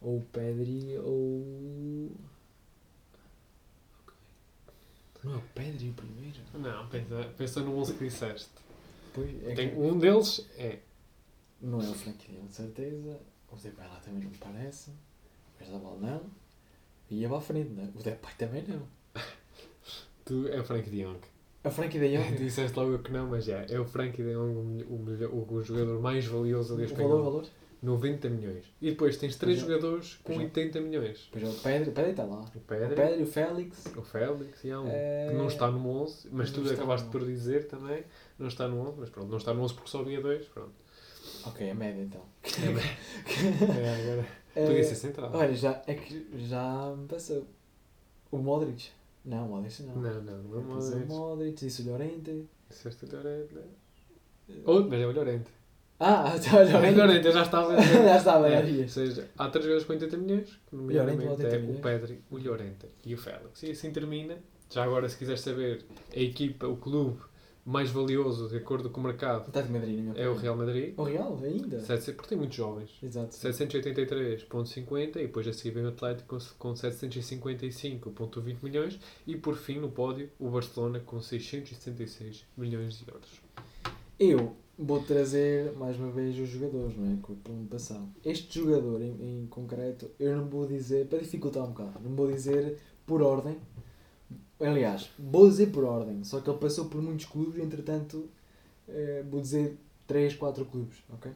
Ou 0.00 0.18
o 0.18 0.22
Pedri 0.22 0.98
ou. 0.98 2.10
Não 5.24 5.34
é 5.34 5.36
o 5.36 5.42
Pedri 5.54 5.90
o 5.90 5.94
primeiro? 5.94 6.38
Não, 6.54 6.88
pensa, 6.88 7.32
pensa 7.36 7.60
no 7.60 7.76
11 7.78 7.94
que 7.94 8.04
disseste. 8.08 8.50
Pois, 9.14 9.30
é 9.46 9.54
Tem, 9.54 9.70
que 9.70 9.76
um 9.76 9.98
deles 9.98 10.46
é. 10.56 10.80
não 11.60 11.80
é 11.80 11.88
o 11.88 11.94
Frankie 11.94 12.32
de 12.32 12.54
certeza. 12.54 13.18
O 13.50 13.56
Depay 13.56 13.86
lá 13.88 13.96
também 14.00 14.22
não 14.24 14.30
me 14.30 14.36
parece. 14.36 14.90
O 14.90 15.62
Yarzabal 15.62 15.98
não. 16.00 16.20
E 17.10 17.20
ia 17.20 17.28
para 17.28 17.38
a 17.38 17.40
frente, 17.40 17.70
não 17.70 17.84
é? 17.84 17.86
O 17.94 18.02
Depay 18.02 18.32
também 18.38 18.64
não. 18.66 18.82
Tu, 20.24 20.48
é 20.48 20.60
o 20.60 20.64
Frank 20.64 20.90
de 20.90 21.02
Jong. 21.02 21.20
A 21.62 21.70
Frankie 21.70 21.98
de 21.98 22.16
Jong. 22.16 22.34
Disseste 22.38 22.76
logo 22.78 22.98
que 22.98 23.12
não, 23.12 23.28
mas 23.28 23.48
é. 23.48 23.66
É 23.68 23.78
o 23.78 23.84
Frank 23.84 24.16
de 24.20 24.32
Jong 24.32 24.84
o, 24.88 24.94
o, 24.94 25.36
o, 25.50 25.54
o 25.54 25.62
jogador 25.62 26.00
mais 26.00 26.24
valioso 26.26 26.76
da 26.76 26.82
O 26.84 26.88
valor, 26.96 27.20
o 27.20 27.24
valor. 27.24 27.46
90 27.82 28.28
milhões. 28.30 28.64
E 28.80 28.90
depois 28.90 29.16
tens 29.18 29.36
três 29.36 29.60
Pois 29.60 29.70
é. 29.70 29.74
jogadores 29.74 30.14
com 30.24 30.32
Pois 30.32 30.40
é. 30.40 30.44
80 30.44 30.80
milhões. 30.80 31.28
Depois 31.32 31.44
é 31.44 31.56
o 31.56 31.60
Pedri, 31.62 31.90
o 31.90 31.92
Pedri 31.92 32.10
está 32.10 32.24
lá. 32.24 32.40
O 32.40 32.58
O 32.58 32.60
Pedro, 32.62 33.22
o 33.22 33.26
Félix. 33.26 33.86
o 33.96 34.02
Félix 34.02 34.64
e 34.64 34.70
há 34.72 34.80
um 34.80 34.88
Eh, 34.90 35.28
que 35.30 35.36
não 35.36 35.46
está 35.46 35.70
no 35.70 35.88
11, 36.02 36.28
mas 36.32 36.50
não 36.50 36.64
tu 36.64 36.70
acabaste 36.72 37.08
por 37.10 37.24
dizer 37.24 37.68
também, 37.68 38.02
não 38.38 38.48
está 38.48 38.66
no 38.66 38.80
11, 38.80 38.94
mas 39.00 39.10
pronto, 39.10 39.28
não 39.28 39.36
está 39.38 39.52
no 39.54 39.62
11 39.62 39.74
porque 39.74 39.90
só 39.90 40.00
havia 40.00 40.20
dois, 40.20 40.44
pronto. 40.48 40.72
Ok, 41.44 41.70
a 41.70 41.74
média 41.74 42.02
então. 42.02 42.22
É, 42.42 42.48
agora, 44.10 44.26
Eh, 44.56 44.66
podia 44.66 44.84
ser 44.84 44.94
central. 44.94 45.30
Olha, 45.34 45.54
já, 45.54 45.82
é 45.86 45.94
que 45.94 46.26
já 46.48 46.94
me 46.96 47.06
passou. 47.06 47.46
O 48.30 48.38
Modric. 48.38 48.88
Não, 49.24 49.46
o 49.46 49.48
Modric 49.50 49.82
não. 49.82 49.96
Não, 49.96 50.22
não, 50.22 50.22
não 50.22 50.60
Depois 50.60 50.90
vamos 50.90 51.10
o 51.14 51.18
Modric, 51.18 51.64
disse 51.64 51.82
o 51.82 51.90
Llorente. 51.90 52.46
Disseste 52.68 53.04
o 53.04 53.08
Llorente. 53.16 53.54
Outro, 54.64 54.90
mas 54.90 55.00
é 55.00 55.06
o 55.06 55.12
Llorente. 55.12 55.50
Ah, 55.98 56.34
já 56.36 56.58
o 56.62 56.66
O 56.66 56.72
Llorente. 56.72 56.96
Llorente, 56.98 57.26
eu 57.26 57.32
já 57.32 57.42
estava 57.42 57.76
já 57.82 58.16
estava, 58.16 58.50
já 58.50 58.56
É, 58.56 58.62
vi. 58.62 58.82
Ou 58.82 58.88
seja, 58.88 59.28
há 59.38 59.48
três 59.48 59.64
jogadores 59.64 59.86
com 59.86 59.92
80 59.92 60.16
milhões, 60.16 60.48
que 60.68 60.76
Llorente 60.76 61.16
nomeadamente 61.16 61.24
com 61.24 61.30
80 61.32 61.56
é 61.56 61.58
o 61.58 61.80
Pedri, 61.80 62.24
o 62.30 62.38
Llorente 62.38 62.86
e 63.04 63.14
o 63.14 63.18
Félix. 63.18 63.62
E 63.62 63.70
assim 63.70 63.90
termina. 63.92 64.36
Já 64.70 64.82
agora, 64.84 65.08
se 65.08 65.16
quiseres 65.16 65.40
saber, 65.40 65.84
a 66.14 66.18
equipa, 66.18 66.66
o 66.66 66.76
clube 66.76 67.20
mais 67.66 67.90
valioso, 67.90 68.48
de 68.48 68.56
acordo 68.58 68.88
com 68.88 69.00
o 69.00 69.04
mercado, 69.04 69.50
Madrid, 69.68 70.12
é 70.14 70.28
o. 70.28 70.34
Real 70.36 70.56
Madrid. 70.56 70.94
O 70.96 71.02
Real, 71.02 71.36
ainda? 71.42 71.80
700 71.80 72.14
porque 72.14 72.28
tem 72.28 72.38
muitos 72.38 72.56
jovens. 72.56 72.96
Exato. 73.02 73.34
783.50 73.34 75.16
e 75.16 75.22
depois 75.22 75.48
a 75.48 75.52
seguir 75.52 75.72
vem 75.72 75.84
o 75.84 75.88
Atlético 75.88 76.38
com, 76.58 76.70
com 76.70 76.74
755.20 76.74 78.62
milhões 78.62 79.00
e 79.26 79.36
por 79.36 79.56
fim 79.56 79.80
no 79.80 79.90
pódio 79.90 80.30
o 80.38 80.48
Barcelona 80.48 81.00
com 81.00 81.20
676 81.20 82.44
milhões 82.56 83.00
de 83.00 83.10
euros. 83.10 83.42
Eu 84.18 84.54
vou 84.78 85.02
trazer 85.02 85.72
mais 85.72 85.98
uma 85.98 86.12
vez 86.12 86.38
os 86.38 86.48
jogadores, 86.48 86.96
não 86.96 87.12
é? 87.12 87.16
Com 87.20 87.32
o 87.32 87.52
ano 87.52 87.66
passado. 87.66 88.08
Este 88.24 88.60
jogador 88.60 89.02
em, 89.02 89.42
em 89.42 89.46
concreto, 89.48 90.08
eu 90.20 90.36
não 90.36 90.46
vou 90.46 90.66
dizer, 90.66 91.08
para 91.08 91.18
dificultar 91.18 91.64
um 91.64 91.72
bocado, 91.72 91.98
não 92.00 92.14
vou 92.14 92.30
dizer 92.30 92.78
por 93.04 93.22
ordem. 93.22 93.56
Aliás, 94.60 95.10
vou 95.18 95.48
dizer 95.48 95.66
por 95.70 95.84
ordem, 95.84 96.24
só 96.24 96.40
que 96.40 96.48
ele 96.48 96.58
passou 96.58 96.86
por 96.86 97.02
muitos 97.02 97.26
clubes, 97.26 97.62
entretanto, 97.62 98.28
eh, 98.88 99.22
vou 99.30 99.40
dizer 99.40 99.76
3, 100.06 100.34
4 100.34 100.64
clubes, 100.64 100.96
ok? 101.12 101.30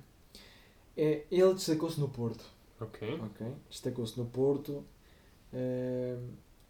É, 0.97 1.25
ele 1.31 1.55
destacou-se 1.55 2.01
no 2.01 2.09
Porto, 2.09 2.45
Ok. 2.81 3.21
ok? 3.23 3.47
Destacou-se 3.69 4.19
no 4.19 4.25
Porto, 4.27 4.83
eh, 5.53 6.17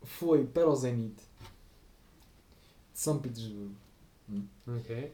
foi 0.02 0.44
para 0.44 0.68
o 0.68 0.74
Zenit 0.74 1.14
de 1.16 1.22
São 2.98 3.18
Petersburgo. 3.20 3.74
Ok. 4.66 5.12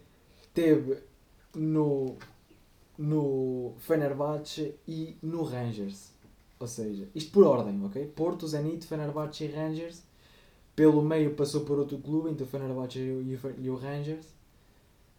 Teve 0.54 1.02
no, 1.54 2.16
no 2.96 3.74
Fenerbahçe 3.78 4.74
e 4.88 5.16
no 5.22 5.42
Rangers. 5.42 6.12
Ou 6.58 6.66
seja, 6.66 7.08
isto 7.14 7.30
por 7.32 7.44
ordem, 7.46 7.84
ok? 7.84 8.06
Porto, 8.06 8.46
Zenit, 8.48 8.86
Fenerbahçe 8.86 9.44
e 9.44 9.48
Rangers. 9.48 10.02
Pelo 10.76 11.02
meio 11.02 11.34
passou 11.34 11.62
por 11.64 11.78
outro 11.78 11.96
clube, 11.98 12.28
entre 12.30 12.44
o 12.44 12.46
Fenerbahçe 12.46 12.98
e 13.00 13.34
o, 13.34 13.70
o 13.70 13.74
o 13.74 13.76
Rangers. 13.76 14.26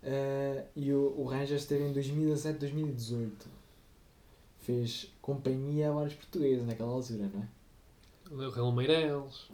Eh, 0.04 0.66
e 0.76 0.94
o, 0.94 1.16
o 1.18 1.26
Rangers 1.26 1.64
esteve 1.64 1.84
em 1.86 1.92
2017, 1.92 2.60
2018. 2.60 3.48
Fez 4.60 5.12
companhia 5.22 5.90
a 5.90 5.94
vários 5.94 6.14
portugueses 6.14 6.66
naquela 6.66 6.92
altura, 6.92 7.30
não 7.34 7.42
é? 7.42 7.48
O 8.48 8.50
Real 8.52 8.72
Meireles. 8.72 9.50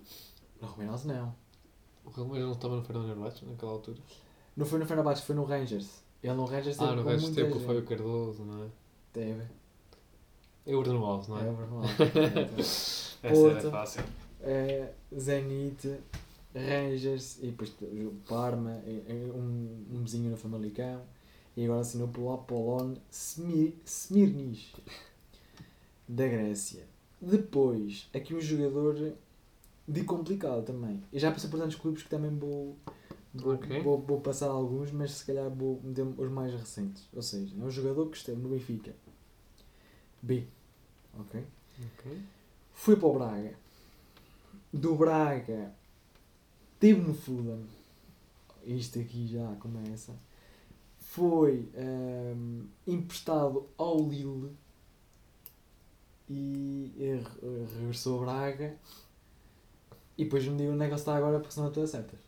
No 0.62 0.68
Romeiros 0.68 1.06
não. 1.06 1.34
O 2.06 2.10
Real 2.10 2.28
Meireles 2.28 2.56
estava 2.56 2.76
no 2.76 2.84
Fernando 2.84 3.08
Nerbate 3.08 3.46
naquela 3.46 3.72
altura. 3.72 3.98
Não 4.58 4.66
foi 4.66 4.80
no 4.80 4.86
Fenerbahçe, 4.86 5.22
foi 5.24 5.36
no 5.36 5.46
Rangers. 5.46 6.04
Ele 6.22 6.34
no 6.34 6.46
Rangers 6.46 6.78
teve 6.78 6.90
Ah, 6.92 6.96
no 6.96 7.04
com 7.04 7.10
resto 7.10 7.26
muita 7.28 7.44
tempo 7.44 7.58
o. 7.58 7.60
Fábio 7.60 7.84
Cardoso, 7.86 8.44
não 8.44 8.64
é? 8.66 8.68
Teve. 9.14 9.44
É 10.66 10.76
o 10.76 10.82
Bruno 10.82 11.06
Alves, 11.06 11.28
não 11.28 11.38
é? 11.38 11.48
É, 11.48 11.52
verdade. 11.52 12.60
Essa 12.62 13.18
Porto. 13.22 13.58
era 13.58 13.72
fácil. 13.72 14.04
Eh, 14.44 14.92
Zenit, 15.18 16.00
Rangers 16.54 17.40
e 17.42 17.48
depois 17.48 17.74
Parma, 18.28 18.82
eh, 18.86 19.02
eh, 19.08 19.32
um, 19.34 19.86
um 19.92 20.04
vizinho 20.04 20.30
no 20.30 20.38
Famalicão 20.38 21.02
e 21.56 21.64
agora 21.64 21.80
assinou 21.80 22.10
pelo 22.10 22.32
Apollon 22.34 22.96
Smir 23.10 23.74
Smirnis 23.86 24.74
da 26.08 26.28
Grécia. 26.28 26.84
Depois, 27.22 28.10
aqui 28.14 28.36
um 28.36 28.42
jogador 28.42 29.14
de 29.88 30.04
complicado 30.04 30.64
também. 30.66 31.02
Eu 31.12 31.20
já 31.20 31.32
passei 31.32 31.50
por 31.50 31.60
tantos 31.60 31.76
clubes 31.78 32.04
que 32.04 32.10
também 32.10 32.32
vou, 32.38 32.78
vou, 33.34 33.54
Ok. 33.54 33.82
vou, 33.82 34.02
vou 34.02 34.20
passar 34.22 34.48
alguns, 34.48 34.92
mas 34.92 35.12
se 35.12 35.26
calhar 35.26 35.50
vou 35.50 35.80
meter 35.82 36.06
os 36.06 36.30
mais 36.30 36.54
recentes. 36.54 37.08
Ou 37.14 37.22
seja, 37.22 37.56
é 37.58 37.64
um 37.64 37.72
jogador 37.72 38.10
que 38.10 38.18
esteve 38.18 38.42
no 38.42 38.50
Benfica. 38.50 38.94
B. 40.22 40.46
Ok? 41.18 41.44
Ok. 41.98 42.22
Foi 42.74 42.96
para 42.98 43.08
o 43.08 43.14
Braga. 43.14 43.63
Do 44.74 44.96
Braga 44.96 45.72
teve 46.80 47.00
no 47.00 47.14
Fulham. 47.14 47.62
Isto 48.66 49.00
aqui 49.00 49.28
já 49.28 49.46
começa. 49.60 50.14
Foi 51.00 51.70
ehm, 51.76 52.64
emprestado 52.88 53.68
ao 53.78 54.00
Lille 54.10 54.52
e 56.30 56.92
re- 56.98 57.66
regressou 57.80 58.22
a 58.22 58.26
Braga. 58.26 58.76
E 60.18 60.24
depois 60.26 60.46
me 60.48 60.58
digo 60.58 60.72
onde 60.74 60.84
é 60.84 60.88
que 60.88 60.94
ele 60.94 61.00
está 61.00 61.16
agora 61.16 61.40
porque 61.40 61.54
senão 61.54 61.66
não 61.66 61.72
estou 61.72 61.84
a 61.84 61.88
certas. 61.88 62.20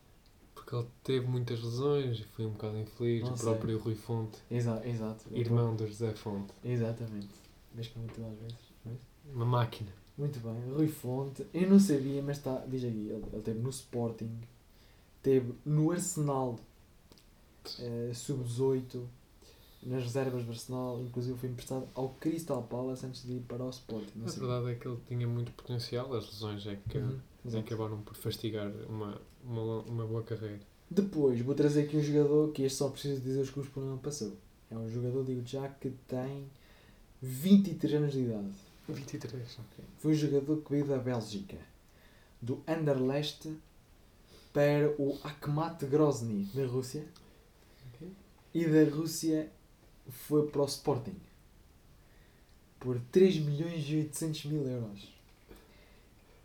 Porque 0.53 0.75
ele 0.75 0.88
teve 1.03 1.27
muitas 1.27 1.62
lesões 1.63 2.19
e 2.19 2.23
foi 2.23 2.45
um 2.45 2.51
bocado 2.51 2.77
infeliz. 2.79 3.23
Não 3.23 3.34
o 3.34 3.38
sei. 3.38 3.45
próprio 3.45 3.77
Rui 3.79 3.95
Fonte, 3.95 4.38
Exato, 4.49 4.88
exato. 4.88 5.25
irmão 5.31 5.75
do 5.75 5.86
José 5.88 6.13
Fonte. 6.13 6.51
Exatamente. 6.63 7.29
Vês 7.73 7.88
que 7.88 7.97
é 7.97 8.01
muito 8.01 8.21
às 8.25 8.39
vezes. 8.39 8.74
Uma 9.34 9.45
máquina. 9.45 9.91
Muito 10.17 10.39
bem, 10.39 10.74
Rui 10.74 10.88
Fonte, 10.88 11.45
eu 11.54 11.69
não 11.69 11.80
sabia, 11.80 12.21
mas 12.21 12.38
está, 12.38 12.63
diz 12.67 12.84
aqui, 12.86 13.10
ele, 13.10 13.24
ele 13.34 13.41
teve 13.41 13.60
no 13.60 13.69
Sporting, 13.69 14.30
teve 15.21 15.54
no 15.65 15.91
Arsenal 15.91 16.58
eh, 17.80 18.12
sub-18, 18.13 19.04
nas 19.84 20.04
reservas 20.04 20.43
do 20.45 20.52
Arsenal, 20.52 21.02
inclusive 21.02 21.38
foi 21.38 21.50
emprestado 21.50 21.88
ao 21.93 22.10
Crystal 22.10 22.63
Palace 22.63 23.06
antes 23.06 23.24
de 23.26 23.34
ir 23.34 23.41
para 23.41 23.63
o 23.63 23.69
Sporting. 23.69 24.12
Não 24.15 24.26
A 24.26 24.30
sei. 24.30 24.39
verdade 24.39 24.71
é 24.71 24.76
que 24.76 24.88
ele 24.88 25.00
tinha 25.08 25.28
muito 25.28 25.52
potencial, 25.52 26.13
as 26.13 26.26
lesões 26.28 26.65
é 26.65 26.78
que 26.89 26.98
Uhum, 26.98 27.19
é 27.54 27.60
acabaram 27.60 28.02
por 28.02 28.15
fastigar 28.15 28.71
uma, 28.89 29.19
uma, 29.43 29.82
uma 29.82 30.06
boa 30.06 30.24
carreira. 30.24 30.62
Depois 30.89 31.39
vou 31.41 31.54
trazer 31.56 31.84
aqui 31.84 31.98
um 31.98 32.02
jogador 32.02 32.52
que 32.52 32.63
este 32.63 32.78
só 32.78 32.89
preciso 32.89 33.19
dizer 33.21 33.41
os 33.41 33.50
clubes 33.50 33.71
por 33.71 33.84
onde 33.84 34.02
passou. 34.02 34.34
É 34.71 34.78
um 34.78 34.89
jogador, 34.89 35.24
digo 35.24 35.45
já, 35.45 35.67
que 35.67 35.89
tem 36.08 36.48
23 37.21 37.95
anos 37.95 38.13
de 38.13 38.21
idade. 38.21 38.50
23. 38.93 39.60
Foi 40.00 40.12
o 40.12 40.15
jogador 40.15 40.62
que 40.62 40.71
veio 40.71 40.86
da 40.86 40.98
Bélgica, 40.98 41.58
do 42.41 42.62
Anderlecht 42.67 43.56
para 44.54 44.89
o 44.98 45.17
Akhmat 45.24 45.86
Grozny, 45.86 46.45
da 46.54 46.65
Rússia. 46.65 47.06
Ok. 47.93 48.08
E 48.54 48.65
da 48.65 48.95
Rússia 48.95 49.52
foi 50.10 50.48
para 50.48 50.62
o 50.62 50.65
Sporting. 50.65 51.19
Por 52.80 53.00
3 53.12 53.39
milhões 53.39 53.84
e 53.89 53.98
800 53.98 54.45
mil 54.45 54.67
euros. 54.67 55.13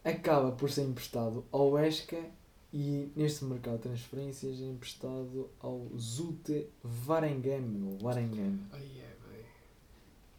Acaba 0.03 0.53
por 0.53 0.71
ser 0.71 0.83
emprestado 0.83 1.45
ao 1.53 1.79
Esca 1.79 2.19
e 2.73 3.13
neste 3.17 3.45
mercado 3.45 3.77
de 3.77 3.83
transferências 3.83 4.61
é 4.61 4.65
emprestado 4.65 5.51
ao 5.61 5.87
Zulte 5.99 6.69
Waregem. 7.07 7.83
ou 7.85 7.99
Waregem. 8.03 8.61
Ai, 8.73 8.81
é, 8.81 9.17
bem. 9.20 9.20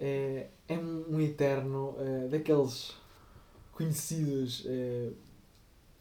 É, 0.03 0.47
é 0.67 0.77
um, 0.79 1.21
eterno 1.21 1.95
eh, 1.99 2.27
daqueles 2.27 2.95
conhecidos 3.71 4.63
eh, 4.65 5.11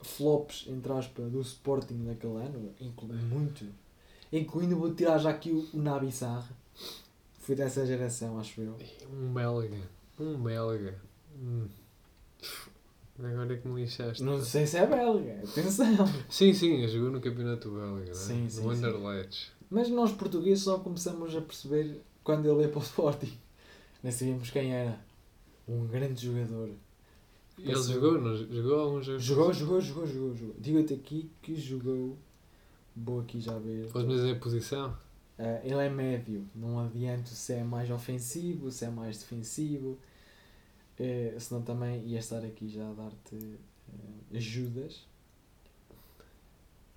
flops, 0.00 0.66
entre 0.68 0.90
aspas, 0.92 1.30
do 1.30 1.40
Sporting 1.42 2.06
daquele 2.06 2.36
ano, 2.36 2.74
inclu 2.80 3.08
muito. 3.08 3.66
Incluindo, 4.32 4.76
vou 4.76 4.94
tirar 4.94 5.18
já 5.18 5.28
aqui 5.28 5.50
o, 5.50 5.68
o 5.74 5.82
Nabi 5.82 6.10
Sarr. 6.10 6.50
Foi 7.40 7.54
dessa 7.54 7.84
geração, 7.84 8.38
acho 8.40 8.62
eu. 8.62 8.74
Um 9.12 9.34
belga. 9.34 9.76
Um 10.18 10.42
belga. 10.42 10.94
Hum. 11.36 11.68
Agora 13.22 13.52
é 13.52 13.56
que 13.58 13.68
me 13.68 13.82
lixaste. 13.82 14.22
Não 14.22 14.42
sei 14.42 14.66
se 14.66 14.78
é 14.78 14.86
belga, 14.86 15.42
atenção. 15.44 16.06
Sim, 16.30 16.54
sim, 16.54 16.88
jogou 16.88 17.10
no 17.10 17.20
campeonato 17.20 17.70
belga, 17.70 18.04
não 18.06 18.10
é? 18.12 18.14
Sim, 18.14 18.48
No. 18.62 18.70
Anderlecht. 18.70 19.52
Mas 19.68 19.90
nós 19.90 20.10
portugueses 20.12 20.64
só 20.64 20.78
começamos 20.78 21.36
a 21.36 21.40
perceber 21.42 22.00
quando 22.24 22.50
ele 22.50 22.62
ia 22.62 22.68
para 22.68 22.78
o 22.78 22.82
Sporting. 22.82 23.38
Nem 24.02 24.12
sabíamos 24.12 24.50
quem 24.50 24.72
era. 24.72 24.98
Um 25.68 25.86
grande 25.86 26.24
jogador. 26.26 26.70
Ele 27.58 27.72
Passou. 27.72 27.94
jogou, 27.94 28.20
não? 28.20 28.34
Jogou 28.36 28.80
alguns 28.80 29.04
jogos? 29.06 29.22
Jogou, 29.22 29.52
jogou, 29.52 29.80
jogou, 29.80 30.06
jogou, 30.06 30.34
jogou. 30.36 30.54
Digo-te 30.58 30.94
aqui 30.94 31.30
que 31.42 31.54
jogou. 31.54 32.16
Vou 32.96 33.20
aqui 33.20 33.40
já 33.40 33.58
ver. 33.58 33.90
Podes-me 33.92 34.14
dizer 34.14 34.36
a 34.36 34.38
posição? 34.40 34.96
Ah, 35.38 35.60
ele 35.64 35.74
é 35.86 35.88
médio, 35.88 36.46
não 36.54 36.80
adianto 36.80 37.30
se 37.30 37.54
é 37.54 37.64
mais 37.64 37.90
ofensivo, 37.90 38.70
se 38.70 38.84
é 38.84 38.90
mais 38.90 39.18
defensivo. 39.18 39.98
Eh, 40.98 41.34
senão 41.38 41.62
também 41.62 42.04
ia 42.06 42.18
estar 42.18 42.44
aqui 42.44 42.68
já 42.68 42.86
a 42.90 42.92
dar-te 42.92 43.36
eh, 43.92 44.36
ajudas. 44.36 45.06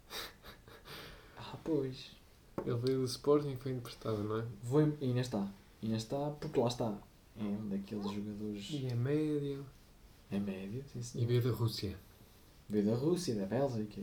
Ah, 1.38 1.58
pois. 1.64 2.12
Ele 2.66 2.76
veio 2.78 3.00
do 3.00 3.06
Sporting 3.06 3.52
e 3.52 3.56
foi 3.56 3.72
emprestado, 3.74 4.24
não 4.24 4.40
é? 4.40 4.46
Vou, 4.64 4.80
ainda 5.02 5.20
está. 5.20 5.48
Ainda 5.84 5.98
está, 5.98 6.30
porque 6.40 6.60
lá 6.60 6.68
está. 6.68 6.98
É 7.38 7.44
um 7.44 7.68
daqueles 7.68 8.10
jogadores. 8.10 8.68
E 8.70 8.86
é 8.88 8.96
médio. 8.96 9.66
É 10.32 10.40
médio, 10.40 10.84
sim 10.92 11.00
E 11.00 11.04
senhor. 11.04 11.28
veio 11.28 11.42
da 11.44 11.52
Rússia. 11.52 11.98
Veio 12.70 12.86
da 12.86 12.96
Rússia, 12.96 13.36
da 13.36 13.46
Bélgica. 13.46 14.02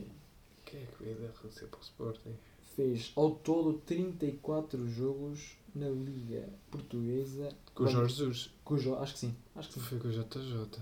Quem 0.65 0.81
é 0.81 0.85
que 0.85 1.03
veio 1.03 1.15
da 1.17 1.29
Rússia 1.41 1.67
para 1.67 1.79
o 1.79 1.81
Sporting? 1.83 2.35
Fez 2.75 3.11
ao 3.15 3.31
todo 3.35 3.79
34 3.85 4.87
jogos 4.89 5.57
na 5.73 5.89
Liga 5.89 6.47
Portuguesa. 6.69 7.49
Com 7.73 7.83
o 7.83 7.87
Jorge 7.87 8.15
Jesus. 8.15 8.53
Cujo, 8.63 8.95
acho 8.95 9.13
que 9.13 9.19
sim. 9.19 9.35
Acho 9.55 9.69
que 9.69 9.73
sim. 9.75 9.79
Foi 9.81 9.99
com 9.99 10.07
o 10.07 10.11
JJ. 10.11 10.81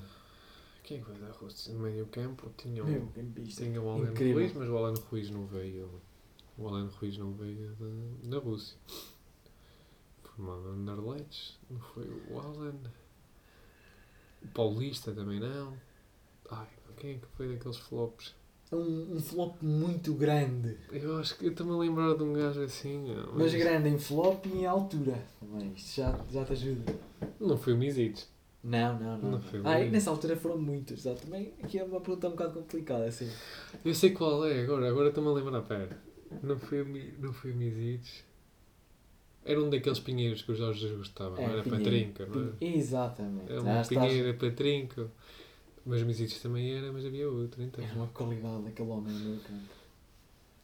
Quem 0.84 0.98
é 0.98 1.02
que 1.02 1.12
veio 1.12 1.22
da 1.26 1.32
Rússia? 1.32 1.74
No 1.74 1.80
meio 1.80 2.06
campo 2.08 2.52
tinha 2.58 2.84
Meu, 2.84 3.04
o, 3.04 3.44
tinha 3.48 3.82
o 3.82 3.90
Alan. 3.90 4.14
Ruiz, 4.14 4.54
mas 4.54 4.70
o 4.70 4.78
Alan 4.78 4.94
Ruiz 5.10 5.30
não 5.30 5.46
veio. 5.46 5.90
O 6.58 6.68
Alan 6.68 6.90
Ruiz 7.00 7.18
não 7.18 7.32
veio 7.34 7.76
da, 7.80 8.38
da 8.38 8.44
Rússia. 8.44 8.76
Formado 10.39 10.62
no 10.62 10.91
Anderlecht. 10.91 11.60
Não 11.69 11.80
foi 11.80 12.06
o 12.30 12.39
Alan. 12.39 12.80
O 14.41 14.47
Paulista 14.54 15.12
também 15.12 15.38
não. 15.38 15.73
Ai, 16.49 16.67
quem 16.95 17.12
é 17.12 17.13
que 17.15 17.28
foi 17.36 17.49
daqueles 17.49 17.78
flops? 17.78 18.34
É 18.71 18.75
um, 18.75 19.17
um 19.17 19.19
flop 19.19 19.62
muito 19.62 20.13
grande. 20.13 20.78
Eu 20.93 21.17
acho 21.17 21.38
que 21.38 21.45
eu 21.45 21.52
estou-me 21.52 21.73
a 21.73 21.78
lembrar 21.78 22.15
de 22.15 22.23
um 22.23 22.32
gajo 22.32 22.62
assim. 22.62 23.06
não, 23.06 23.34
Mas 23.34 23.54
grande 23.54 23.89
em 23.89 23.97
flop 23.97 24.45
e 24.45 24.60
em 24.60 24.65
altura. 24.65 25.21
Isto 25.75 25.97
já, 25.97 26.17
já 26.32 26.45
te 26.45 26.54
ajuda. 26.54 26.95
Não 27.38 27.58
foi 27.58 27.73
o 27.73 27.78
Misites. 27.78 28.30
Não, 28.63 28.97
não, 28.97 29.17
não. 29.17 29.32
Não 29.32 29.41
ah, 29.65 29.80
nessa 29.80 30.10
altura 30.10 30.38
foram 30.38 30.58
muitos. 30.58 31.02
Já. 31.02 31.15
Também 31.15 31.54
aqui 31.62 31.80
é 31.80 31.84
uma 31.84 31.99
pergunta 31.99 32.28
um 32.28 32.32
bocado 32.32 32.54
complicada, 32.54 33.06
assim. 33.06 33.30
Eu 33.84 33.93
sei 33.93 34.12
qual 34.12 34.45
é 34.45 34.62
agora, 34.62 34.88
agora 34.88 35.10
estou-me 35.10 35.30
a 35.32 35.34
lembrar, 35.34 35.63
pera. 35.63 36.02
Não 36.41 36.58
foi 36.58 36.82
o, 36.82 37.19
não 37.19 37.34
foi 37.34 37.52
o 37.52 37.56
Misites. 37.56 38.29
Era 39.52 39.62
um 39.64 39.70
daqueles 39.70 40.00
pinheiros 40.00 40.42
que 40.44 40.52
o 40.52 40.56
Jorge 40.56 40.82
Jesus 40.82 40.98
gostava, 41.00 41.40
É, 41.42 41.44
era 41.46 41.64
Pinheiro. 41.64 41.84
Patrinca, 41.84 42.26
não 42.28 42.42
era? 42.44 42.52
Pin- 42.52 42.74
Exatamente. 42.78 43.52
Era 43.52 43.62
um 43.62 43.82
estás- 43.82 43.88
pinheiro, 43.88 44.38
Patrinco. 44.38 45.10
Mas 45.86 46.04
Misites 46.04 46.42
também 46.42 46.72
era, 46.74 46.92
mas 46.92 47.06
havia 47.06 47.28
outro, 47.30 47.64
então. 47.64 47.84
É 47.84 47.92
uma 47.94 48.08
qualidade 48.08 48.64
daquele 48.64 48.90
homem 48.90 49.12
no 49.14 49.20
meu 49.32 49.40
campo. 49.40 49.80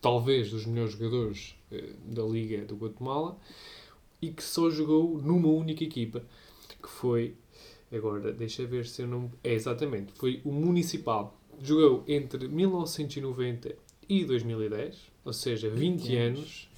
talvez 0.00 0.50
dos 0.50 0.64
melhores 0.64 0.92
jogadores 0.92 1.54
eh, 1.70 1.92
da 2.06 2.22
Liga 2.22 2.64
do 2.64 2.76
Guatemala 2.76 3.36
e 4.22 4.30
que 4.30 4.42
só 4.42 4.70
jogou 4.70 5.20
numa 5.20 5.48
única 5.48 5.84
equipa, 5.84 6.22
que 6.80 6.88
foi, 6.88 7.34
agora 7.92 8.32
deixa 8.32 8.64
ver 8.64 8.86
se 8.86 9.02
eu 9.02 9.08
não... 9.08 9.30
É 9.44 9.52
exatamente, 9.52 10.14
foi 10.14 10.40
o 10.44 10.52
Municipal. 10.52 11.38
Jogou 11.60 12.04
entre 12.08 12.48
1990 12.48 13.74
e 14.08 14.24
2010, 14.24 14.96
ou 15.24 15.32
seja, 15.32 15.70
20 15.70 16.16
anos 16.16 16.68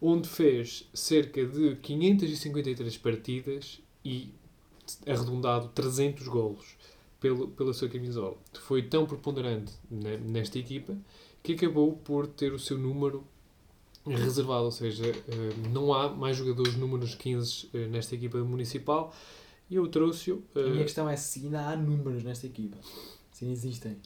onde 0.00 0.28
fez 0.28 0.88
cerca 0.92 1.44
de 1.46 1.76
553 1.76 2.98
partidas 2.98 3.80
e, 4.04 4.30
arredondado, 5.06 5.68
300 5.74 6.28
golos 6.28 6.76
pelo, 7.18 7.48
pela 7.48 7.72
sua 7.72 7.88
camisola. 7.88 8.36
Foi 8.60 8.82
tão 8.82 9.06
preponderante 9.06 9.72
ne- 9.90 10.18
nesta 10.18 10.58
equipa 10.58 10.94
que 11.42 11.52
acabou 11.54 11.92
por 11.96 12.26
ter 12.26 12.52
o 12.52 12.58
seu 12.58 12.76
número 12.76 13.24
reservado, 14.06 14.64
ou 14.66 14.70
seja, 14.70 15.06
eh, 15.06 15.68
não 15.72 15.94
há 15.94 16.10
mais 16.10 16.36
jogadores 16.36 16.76
números 16.76 17.14
15 17.14 17.70
eh, 17.72 17.86
nesta 17.86 18.14
equipa 18.14 18.36
municipal 18.38 19.14
e 19.70 19.76
eu 19.76 19.88
trouxe-o. 19.88 20.42
A 20.54 20.60
minha 20.60 20.80
eh, 20.80 20.82
questão 20.82 21.08
é 21.08 21.16
se 21.16 21.40
ainda 21.46 21.66
há 21.68 21.74
números 21.76 22.22
nesta 22.22 22.46
equipa. 22.46 22.76
Se 23.54 23.66
existem. 23.68 23.96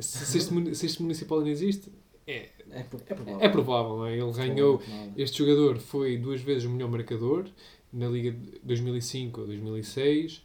se, 0.00 0.38
este, 0.38 0.74
se 0.74 0.86
este 0.86 1.02
municipal 1.02 1.38
ainda 1.38 1.50
existe, 1.50 1.90
é, 2.26 2.48
É, 2.70 2.80
é 2.80 2.82
provável. 2.84 3.40
é 3.40 3.48
provável, 3.48 4.06
é? 4.06 4.16
Ele 4.18 4.32
ganhou 4.32 4.80
Este 5.16 5.38
jogador 5.38 5.78
foi 5.78 6.16
duas 6.16 6.40
vezes 6.40 6.64
o 6.64 6.70
melhor 6.70 6.90
marcador 6.90 7.46
na 7.92 8.06
Liga 8.08 8.30
de 8.30 8.60
2005 8.62 9.40
ou 9.40 9.46
2006. 9.46 10.42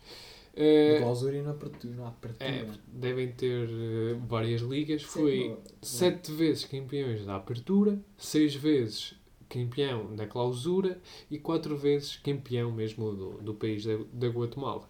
Na 0.58 0.64
Eh, 0.64 1.00
clausura 1.02 1.36
e 1.38 1.42
na 1.42 1.52
apertura. 1.52 1.94
Na 1.96 2.08
apertura. 2.08 2.50
é, 2.50 2.66
devem 2.88 3.32
ter 3.34 3.70
eh, 3.70 4.16
várias 4.28 4.62
ligas. 4.62 5.04
Foi 5.04 5.50
Sim, 5.50 5.58
sete 5.82 6.32
vezes 6.32 6.64
campeões 6.66 7.26
da 7.26 7.36
apertura, 7.36 8.00
seis 8.18 8.56
vezes 8.56 9.14
campeão 9.50 10.16
da 10.16 10.26
clausura 10.26 11.00
e 11.30 11.38
quatro 11.38 11.78
vezes 11.78 12.16
campeão 12.18 12.72
mesmo 12.72 13.14
do, 13.14 13.30
do 13.42 13.54
país 13.54 13.84
da, 13.86 13.98
da 14.14 14.28
Guatemala. 14.30 14.90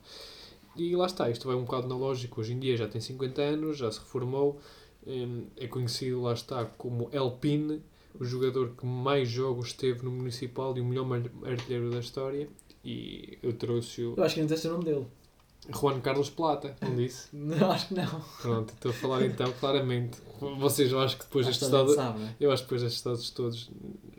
E 0.77 0.95
lá 0.95 1.05
está, 1.05 1.29
isto 1.29 1.47
vai 1.47 1.55
um 1.55 1.63
bocado 1.63 1.87
na 1.87 1.95
lógica. 1.95 2.39
Hoje 2.39 2.53
em 2.53 2.59
dia 2.59 2.75
já 2.75 2.87
tem 2.87 2.99
50 2.99 3.41
anos, 3.41 3.77
já 3.77 3.91
se 3.91 3.99
reformou, 3.99 4.59
hum, 5.05 5.45
é 5.57 5.67
conhecido, 5.67 6.21
lá 6.21 6.33
está, 6.33 6.65
como 6.65 7.09
El 7.11 7.31
Pin, 7.31 7.81
o 8.19 8.25
jogador 8.25 8.71
que 8.77 8.85
mais 8.85 9.29
jogos 9.29 9.73
teve 9.73 10.03
no 10.03 10.11
Municipal 10.11 10.77
e 10.77 10.81
o 10.81 10.85
melhor 10.85 11.07
artilheiro 11.43 11.89
da 11.91 11.99
história. 11.99 12.47
e 12.83 13.37
eu 13.41 13.53
trouxe-o 13.53 14.13
Eu 14.15 14.23
acho 14.23 14.35
que 14.35 14.41
não 14.41 14.47
disseste 14.47 14.67
o 14.67 14.71
nome 14.71 14.85
dele. 14.85 15.07
Juan 15.73 15.99
Carlos 16.01 16.29
Plata, 16.29 16.75
não 16.81 16.95
disse? 16.95 17.27
Não, 17.35 17.71
acho 17.71 17.87
que 17.87 17.93
não. 17.95 18.21
Pronto, 18.41 18.73
estou 18.73 18.91
a 18.91 18.93
falar 18.93 19.25
então 19.25 19.51
claramente. 19.59 20.17
Vocês, 20.59 20.91
eu 20.91 20.99
acho 20.99 21.17
que 21.17 21.23
depois 21.23 21.45
destes 21.45 21.69
não 22.17 22.27
é? 22.27 22.35
eu 22.39 22.51
acho 22.51 22.63
que 22.63 22.67
depois 22.67 22.81
destes 22.83 22.99
estados 22.99 23.29
todos, 23.31 23.71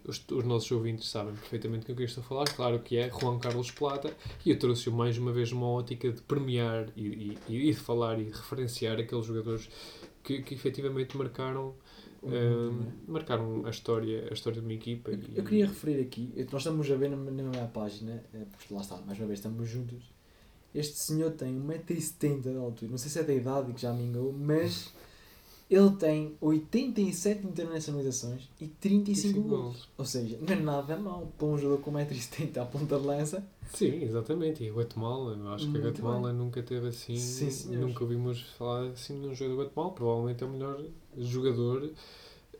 os, 0.04 0.24
os 0.30 0.44
nossos 0.44 0.70
ouvintes 0.72 1.08
sabem 1.08 1.34
perfeitamente 1.34 1.84
com 1.86 1.92
o 1.92 1.96
que 1.96 2.02
eu 2.02 2.06
estou 2.06 2.22
a 2.24 2.26
falar. 2.26 2.44
Claro 2.46 2.78
que 2.80 2.96
é 2.96 3.10
Juan 3.10 3.38
Carlos 3.38 3.70
Plata, 3.70 4.12
e 4.44 4.50
eu 4.50 4.58
trouxe-o 4.58 4.92
mais 4.92 5.18
uma 5.18 5.32
vez 5.32 5.52
uma 5.52 5.66
ótica 5.68 6.10
de 6.10 6.20
premiar 6.22 6.88
e, 6.96 7.36
e, 7.48 7.56
e 7.68 7.72
de 7.72 7.74
falar 7.74 8.18
e 8.18 8.24
de 8.24 8.32
referenciar 8.32 8.98
aqueles 8.98 9.24
jogadores 9.26 9.68
que, 10.24 10.42
que 10.42 10.54
efetivamente 10.54 11.16
marcaram, 11.16 11.74
hum, 12.22 12.86
marcaram 13.06 13.64
a 13.66 13.70
história, 13.70 14.26
a 14.30 14.32
história 14.34 14.60
de 14.60 14.66
uma 14.66 14.74
equipa. 14.74 15.10
Eu, 15.10 15.18
e- 15.18 15.32
eu 15.38 15.44
queria 15.44 15.66
referir 15.66 16.00
aqui, 16.00 16.32
nós 16.50 16.62
estamos 16.62 16.90
a 16.90 16.96
ver 16.96 17.10
na, 17.10 17.16
na 17.16 17.30
minha 17.42 17.66
página, 17.66 18.24
eh, 18.34 18.44
porque 18.50 18.72
lá 18.74 18.80
está, 18.80 18.96
mais 18.98 19.18
uma 19.18 19.26
vez 19.26 19.38
estamos 19.38 19.68
juntos. 19.68 20.15
Este 20.76 20.98
senhor 20.98 21.30
tem 21.30 21.58
1,70m 21.58 22.40
de 22.42 22.56
altura, 22.56 22.90
não 22.90 22.98
sei 22.98 23.10
se 23.10 23.18
é 23.18 23.22
da 23.22 23.32
idade 23.32 23.72
que 23.72 23.80
já 23.80 23.92
me 23.92 24.04
engou, 24.04 24.32
mas 24.32 24.92
ele 25.70 25.90
tem 25.96 26.36
87 26.40 27.46
internacionalizações 27.46 28.48
e 28.60 28.68
35 28.68 29.32
35 29.32 29.40
gols. 29.42 29.88
Ou 29.96 30.04
seja, 30.04 30.38
não 30.40 30.52
é 30.52 30.56
nada 30.56 30.96
mal 30.96 31.32
para 31.36 31.46
um 31.46 31.58
jogador 31.58 31.82
com 31.82 31.92
1,70m 31.92 32.58
à 32.58 32.64
ponta 32.66 32.98
de 32.98 33.06
lança. 33.06 33.44
Sim, 33.72 34.02
exatamente. 34.02 34.62
E 34.62 34.68
a 34.68 34.72
Guatemala, 34.72 35.36
eu 35.36 35.48
acho 35.48 35.70
que 35.70 35.78
a 35.78 35.80
Guatemala 35.80 36.32
nunca 36.32 36.62
teve 36.62 36.88
assim. 36.88 37.16
Sim, 37.16 37.76
nunca 37.76 38.04
ouvimos 38.04 38.42
falar 38.58 38.88
assim 38.88 39.20
de 39.20 39.28
um 39.28 39.34
jogador 39.34 39.56
da 39.56 39.62
Guatemala. 39.64 39.92
Provavelmente 39.92 40.44
é 40.44 40.46
o 40.46 40.50
melhor 40.50 40.84
jogador 41.16 41.90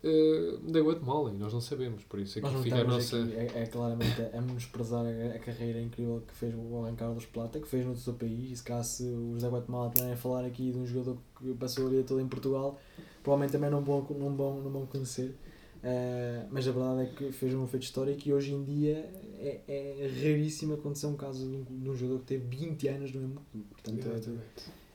eh, 0.09 0.59
da 0.71 0.81
Guatemala 0.81 1.33
e 1.33 1.37
nós 1.37 1.53
não 1.53 1.61
sabemos. 1.61 2.05
Por 2.05 2.21
isso 2.21 2.38
aqui 2.38 2.49
não 2.49 2.62
fica 2.62 2.77
a 2.77 2.85
nossa. 2.85 3.21
aqui, 3.21 3.35
é, 3.35 3.62
é 3.62 3.66
claramente 3.66 4.23
a, 4.33 4.40
menosprezar 4.40 5.05
a, 5.05 5.35
a 5.35 5.38
carreira 5.40 5.81
incrível 5.81 6.23
que 6.25 6.33
fez 6.33 6.55
o 6.55 6.69
Juan 6.69 6.95
Carlos 6.95 7.27
Plata, 7.27 7.59
que 7.59 7.66
fez 7.66 7.85
no 7.85 7.97
seu 7.97 8.14
país. 8.14 8.53
E 8.53 8.57
se 8.57 8.62
cá 8.62 8.83
se 8.85 9.03
o 9.03 9.35
José 9.35 9.49
Guatemala 9.49 9.90
também 9.90 10.12
a 10.12 10.16
falar 10.16 10.45
aqui 10.45 10.71
de 10.71 10.79
um 10.79 10.87
jogador 10.87 11.19
que 11.37 11.53
passou 11.55 11.88
a 11.88 11.90
vida 11.90 12.05
toda 12.05 12.23
em 12.23 12.29
Portugal, 12.29 12.79
provavelmente 13.21 13.53
também 13.53 13.69
não 13.69 13.83
vão, 13.83 14.07
não 14.16 14.37
vão, 14.37 14.62
não 14.62 14.71
vão 14.71 14.87
conhecer. 14.87 15.35
Eh, 15.83 16.47
mas 16.51 16.69
a 16.69 16.73
verdade 16.73 17.03
é 17.03 17.07
que 17.07 17.33
fez 17.33 17.53
um 17.55 17.66
feito 17.66 17.83
histórico 17.83 18.29
e 18.29 18.33
hoje 18.33 18.53
em 18.53 18.64
dia 18.64 19.11
é, 19.38 19.61
é 19.66 20.11
raríssimo 20.23 20.75
acontecer 20.75 21.07
um 21.07 21.16
caso 21.16 21.49
de 21.49 21.57
um, 21.57 21.64
de 21.64 21.90
um 21.90 21.95
jogador 21.97 22.21
que 22.21 22.27
teve 22.27 22.45
20 22.45 22.88
anos 22.88 23.12
no 23.12 23.21
mesmo 23.21 23.40
clube. 23.51 23.66
Portanto, 23.71 24.09
é 24.09 24.21
de, 24.21 24.38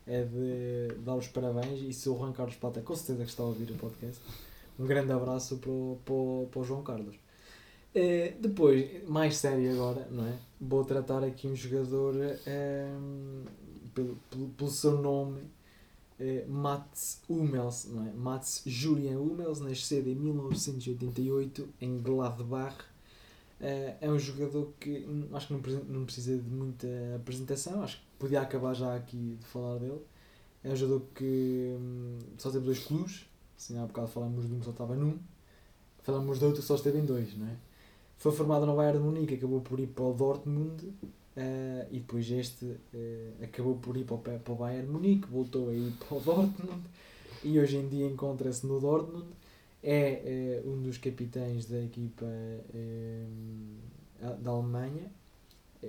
é 0.07 0.23
de 0.23 0.95
dar 1.01 1.15
os 1.15 1.27
parabéns 1.27 1.81
e 1.81 1.91
se 1.91 2.09
o 2.09 2.17
Juan 2.17 2.31
Carlos 2.31 2.55
Plata 2.55 2.81
com 2.81 2.95
certeza 2.95 3.23
que 3.23 3.29
está 3.29 3.43
a 3.43 3.47
ouvir 3.47 3.69
o 3.71 3.75
podcast 3.75 4.21
um 4.81 4.85
grande 4.85 5.11
abraço 5.11 5.57
para 5.57 5.69
o, 5.71 5.99
para 6.05 6.13
o, 6.13 6.47
para 6.51 6.61
o 6.61 6.63
João 6.63 6.83
Carlos 6.83 7.15
Eh, 7.93 8.35
depois, 8.39 9.03
mais 9.07 9.35
sério 9.37 9.73
agora, 9.73 10.07
não 10.11 10.25
é? 10.25 10.37
Vou 10.61 10.83
tratar 10.85 11.23
aqui 11.25 11.47
um 11.47 11.55
jogador 11.55 12.15
ehm, 12.47 13.45
pelo, 13.93 14.15
pelo, 14.29 14.49
pelo 14.49 14.69
seu 14.71 14.93
nome 15.01 15.41
eh, 16.19 16.45
Mats 16.47 17.21
Hummels, 17.29 17.87
não 17.91 18.07
é? 18.07 18.11
Mats 18.13 18.63
Julian 18.65 19.19
Hummels, 19.19 19.59
nascido 19.59 20.07
em 20.09 20.15
1988 20.15 21.67
em 21.81 21.99
Gladbach 22.01 22.77
eh, 23.59 23.95
é 24.01 24.09
um 24.09 24.17
jogador 24.19 24.73
que 24.79 25.05
hum, 25.07 25.27
acho 25.33 25.47
que 25.47 25.53
não, 25.53 25.83
não 25.85 26.05
precisa 26.05 26.37
de 26.37 26.49
muita 26.49 26.87
apresentação, 27.15 27.83
acho 27.83 27.97
que 27.97 28.03
podia 28.19 28.41
acabar 28.41 28.73
já 28.73 28.95
aqui 28.95 29.37
de 29.39 29.45
falar 29.47 29.77
dele. 29.79 30.01
É 30.63 30.69
um 30.71 30.75
jogador 30.75 31.05
que 31.15 31.75
hum, 31.79 32.19
só 32.37 32.51
teve 32.51 32.65
dois 32.65 32.79
clubes, 32.79 33.25
assim 33.61 33.77
há 33.77 33.85
bocado 33.85 34.07
falamos 34.07 34.47
de 34.47 34.53
um 34.53 34.59
que 34.59 34.65
só 34.65 34.71
estava 34.71 34.95
num, 34.95 35.19
falamos 36.01 36.39
de 36.39 36.45
outro 36.45 36.61
que 36.61 36.67
só 36.67 36.75
esteve 36.75 36.97
em 36.97 37.05
dois, 37.05 37.37
não 37.37 37.47
é? 37.47 37.55
Foi 38.17 38.31
formado 38.31 38.65
no 38.65 38.75
Bayern 38.75 38.99
de 38.99 39.03
Munique, 39.03 39.35
acabou 39.35 39.61
por 39.61 39.79
ir 39.79 39.87
para 39.87 40.03
o 40.03 40.13
Dortmund 40.13 40.83
eh, 41.35 41.87
e 41.91 41.99
depois 41.99 42.29
este 42.29 42.77
eh, 42.93 43.31
acabou 43.43 43.75
por 43.75 43.97
ir 43.97 44.03
para 44.03 44.15
o, 44.15 44.19
para 44.19 44.53
o 44.53 44.55
Bayern 44.55 44.87
de 44.87 44.91
Munique, 44.91 45.27
voltou 45.27 45.69
a 45.69 45.73
ir 45.73 45.91
para 46.07 46.17
o 46.17 46.19
Dortmund 46.19 46.83
e 47.43 47.59
hoje 47.59 47.77
em 47.77 47.87
dia 47.87 48.05
encontra-se 48.05 48.65
no 48.65 48.79
Dortmund. 48.79 49.27
É 49.83 50.61
eh, 50.61 50.63
um 50.65 50.81
dos 50.81 50.99
capitães 50.99 51.65
da 51.65 51.81
equipa 51.81 52.27
da 54.39 54.51
Alemanha 54.51 55.11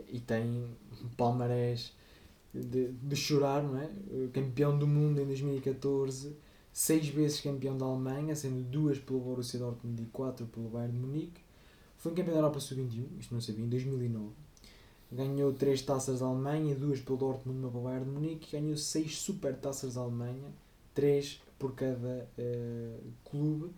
e 0.09 0.19
tem 0.19 0.65
palmarés 1.19 1.93
de, 2.55 2.91
de 2.91 3.17
chorar, 3.17 3.63
não 3.63 3.79
é? 3.79 3.91
Campeão 4.33 4.79
do 4.79 4.87
mundo 4.87 5.21
em 5.21 5.27
2014, 5.27 6.35
seis 6.73 7.09
vezes 7.09 7.41
campeão 7.41 7.77
da 7.77 7.85
Alemanha, 7.87 8.35
sendo 8.35 8.63
duas 8.65 8.99
pelo 8.99 9.21
Borussia 9.21 9.59
Dortmund 9.59 10.03
e 10.03 10.07
quatro 10.07 10.47
pelo 10.47 10.69
Bayern 10.69 10.95
de 10.95 10.99
Munique. 11.01 11.41
Foi 11.99 12.13
campeão 12.13 12.35
da 12.35 12.41
Europa 12.41 12.61
Sub-21, 12.61 13.07
isto 13.21 13.35
não 13.35 13.41
sabia, 13.41 13.65
em 13.65 13.69
2009. 13.69 14.35
Ganhou 15.11 15.53
três 15.53 15.83
taças 15.83 16.21
da 16.21 16.27
Alemanha, 16.27 16.75
duas 16.75 17.01
pelo 17.01 17.19
Dortmund 17.19 17.59
e 17.59 17.63
uma 17.63 17.71
pelo 17.71 17.85
Bayern 17.85 18.05
de 18.07 18.11
Munique. 18.11 18.53
Ganhou 18.53 18.77
seis 18.77 19.19
super 19.21 19.55
taças 19.57 19.95
da 19.95 20.01
Alemanha, 20.01 20.53
três 20.95 21.41
por 21.59 21.75
cada 21.75 22.29
eh, 22.39 22.99
clube. 23.25 23.71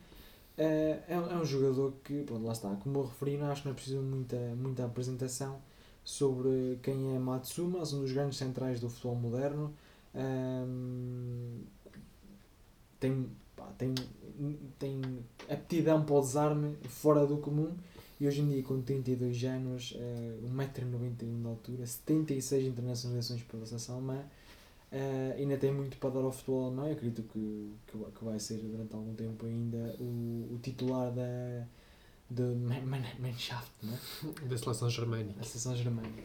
Eh, 0.57 1.01
é, 1.09 1.19
um- 1.19 1.31
é 1.31 1.37
um 1.37 1.45
jogador 1.45 1.93
que, 2.05 2.23
pronto, 2.23 2.45
lá 2.45 2.53
está, 2.53 2.75
como 2.77 2.99
eu 3.01 3.05
referi, 3.07 3.37
não 3.37 3.47
acho 3.51 3.63
que 3.63 3.69
não 3.69 3.73
é 3.73 3.75
preciso 3.75 4.03
muita, 4.03 4.37
muita 4.57 4.85
apresentação 4.85 5.61
sobre 6.05 6.79
quem 6.83 7.15
é 7.17 7.19
Matsuma, 7.19 7.79
um 7.81 8.01
dos 8.03 8.13
grandes 8.13 8.39
centrais 8.39 8.81
do 8.81 8.89
futebol 8.89 9.17
moderno. 9.17 9.75
Ahm, 10.15 11.63
tem, 13.09 13.27
pá, 13.57 13.67
tem, 13.79 13.95
tem 14.79 15.01
aptidão 15.51 16.05
para 16.05 16.15
o 16.15 16.21
desarme 16.21 16.77
fora 16.89 17.27
do 17.27 17.37
comum 17.39 17.71
e 18.21 18.27
hoje 18.27 18.41
em 18.41 18.49
dia 18.49 18.63
com 18.63 18.81
32 18.81 19.45
anos, 19.45 19.95
eh, 19.97 20.39
1,91m 20.47 21.43
de 21.43 21.47
altura, 21.47 21.87
76 21.87 22.67
internacionalizações 22.69 23.43
pela 23.43 23.67
seleção 23.67 23.97
alemã, 23.97 24.23
eh, 24.91 25.35
ainda 25.39 25.57
tem 25.57 25.73
muito 25.73 25.97
para 25.99 26.11
dar 26.11 26.21
ao 26.21 26.33
futebol 26.33 26.67
alemão, 26.67 26.87
eu 26.87 26.93
acredito 26.93 27.23
que, 27.25 27.73
que, 27.87 27.97
vai- 27.97 28.11
que 28.13 28.25
vai 28.25 28.39
ser 28.41 28.59
durante 28.59 28.95
algum 28.95 29.15
tempo 29.15 29.45
ainda 29.45 29.97
o, 30.01 30.49
o 30.55 30.59
titular 30.63 31.11
da, 31.11 31.67
Man- 32.87 33.03
Mannschaft, 33.21 33.71
não 33.83 33.93
é? 33.95 33.99
Da 34.49 34.57
seleção 34.57 34.89
germânica. 34.89 35.35
da 35.39 35.45
seleção 35.45 35.77
germânica. 35.77 36.23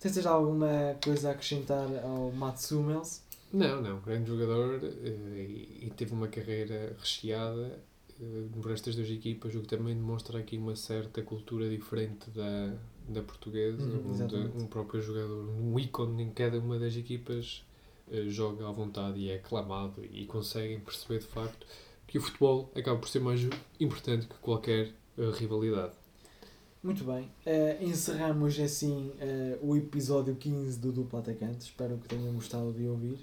Tens 0.00 0.26
alguma 0.26 0.96
coisa 1.02 1.28
a 1.28 1.32
acrescentar 1.32 1.86
ao 2.04 2.32
Mats 2.32 2.70
Hummels. 2.72 3.22
Não, 3.52 3.82
não, 3.82 4.00
grande 4.00 4.28
jogador 4.30 4.80
eh, 4.82 5.08
e, 5.08 5.86
e 5.86 5.90
teve 5.90 6.12
uma 6.12 6.28
carreira 6.28 6.96
recheada 6.98 7.78
eh, 8.20 8.44
por 8.60 8.70
estas 8.70 8.94
duas 8.96 9.10
equipas, 9.10 9.54
o 9.54 9.60
que 9.60 9.68
também 9.68 9.94
demonstra 9.94 10.38
aqui 10.38 10.56
uma 10.56 10.74
certa 10.76 11.22
cultura 11.22 11.68
diferente 11.68 12.30
da, 12.30 12.74
da 13.08 13.22
portuguesa, 13.22 13.82
Uhum, 13.82 14.22
onde 14.22 14.36
um 14.62 14.66
próprio 14.66 15.02
jogador, 15.02 15.48
um 15.50 15.78
ícone 15.78 16.22
em 16.22 16.30
cada 16.30 16.58
uma 16.58 16.78
das 16.78 16.96
equipas, 16.96 17.64
eh, 18.10 18.24
joga 18.28 18.68
à 18.68 18.72
vontade 18.72 19.18
e 19.18 19.30
é 19.30 19.36
aclamado 19.36 20.04
e 20.10 20.24
conseguem 20.26 20.80
perceber 20.80 21.20
de 21.20 21.26
facto 21.26 21.66
que 22.06 22.18
o 22.18 22.20
futebol 22.22 22.70
acaba 22.76 22.98
por 22.98 23.08
ser 23.08 23.20
mais 23.20 23.40
importante 23.80 24.26
que 24.26 24.34
qualquer 24.36 24.92
rivalidade. 25.38 25.92
Muito 26.82 27.04
bem. 27.04 27.30
Eh, 27.46 27.78
encerramos 27.80 28.58
assim 28.58 29.12
eh, 29.20 29.56
o 29.62 29.76
episódio 29.76 30.34
15 30.34 30.78
do 30.80 30.90
Duplo 30.90 31.18
Atacante. 31.18 31.64
Espero 31.64 31.96
que 31.98 32.08
tenham 32.08 32.32
gostado 32.34 32.72
de 32.72 32.86
ouvir. 32.88 33.18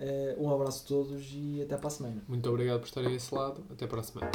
Eh, 0.00 0.34
um 0.38 0.50
abraço 0.50 0.84
a 0.84 0.88
todos 0.88 1.30
e 1.34 1.60
até 1.62 1.76
para 1.76 1.88
a 1.88 1.90
semana. 1.90 2.22
Muito 2.26 2.48
obrigado 2.48 2.80
por 2.80 2.86
estarem 2.86 3.14
esse 3.14 3.34
lado, 3.34 3.62
até 3.70 3.86
para 3.86 4.00
a 4.00 4.02
semana. 4.02 4.30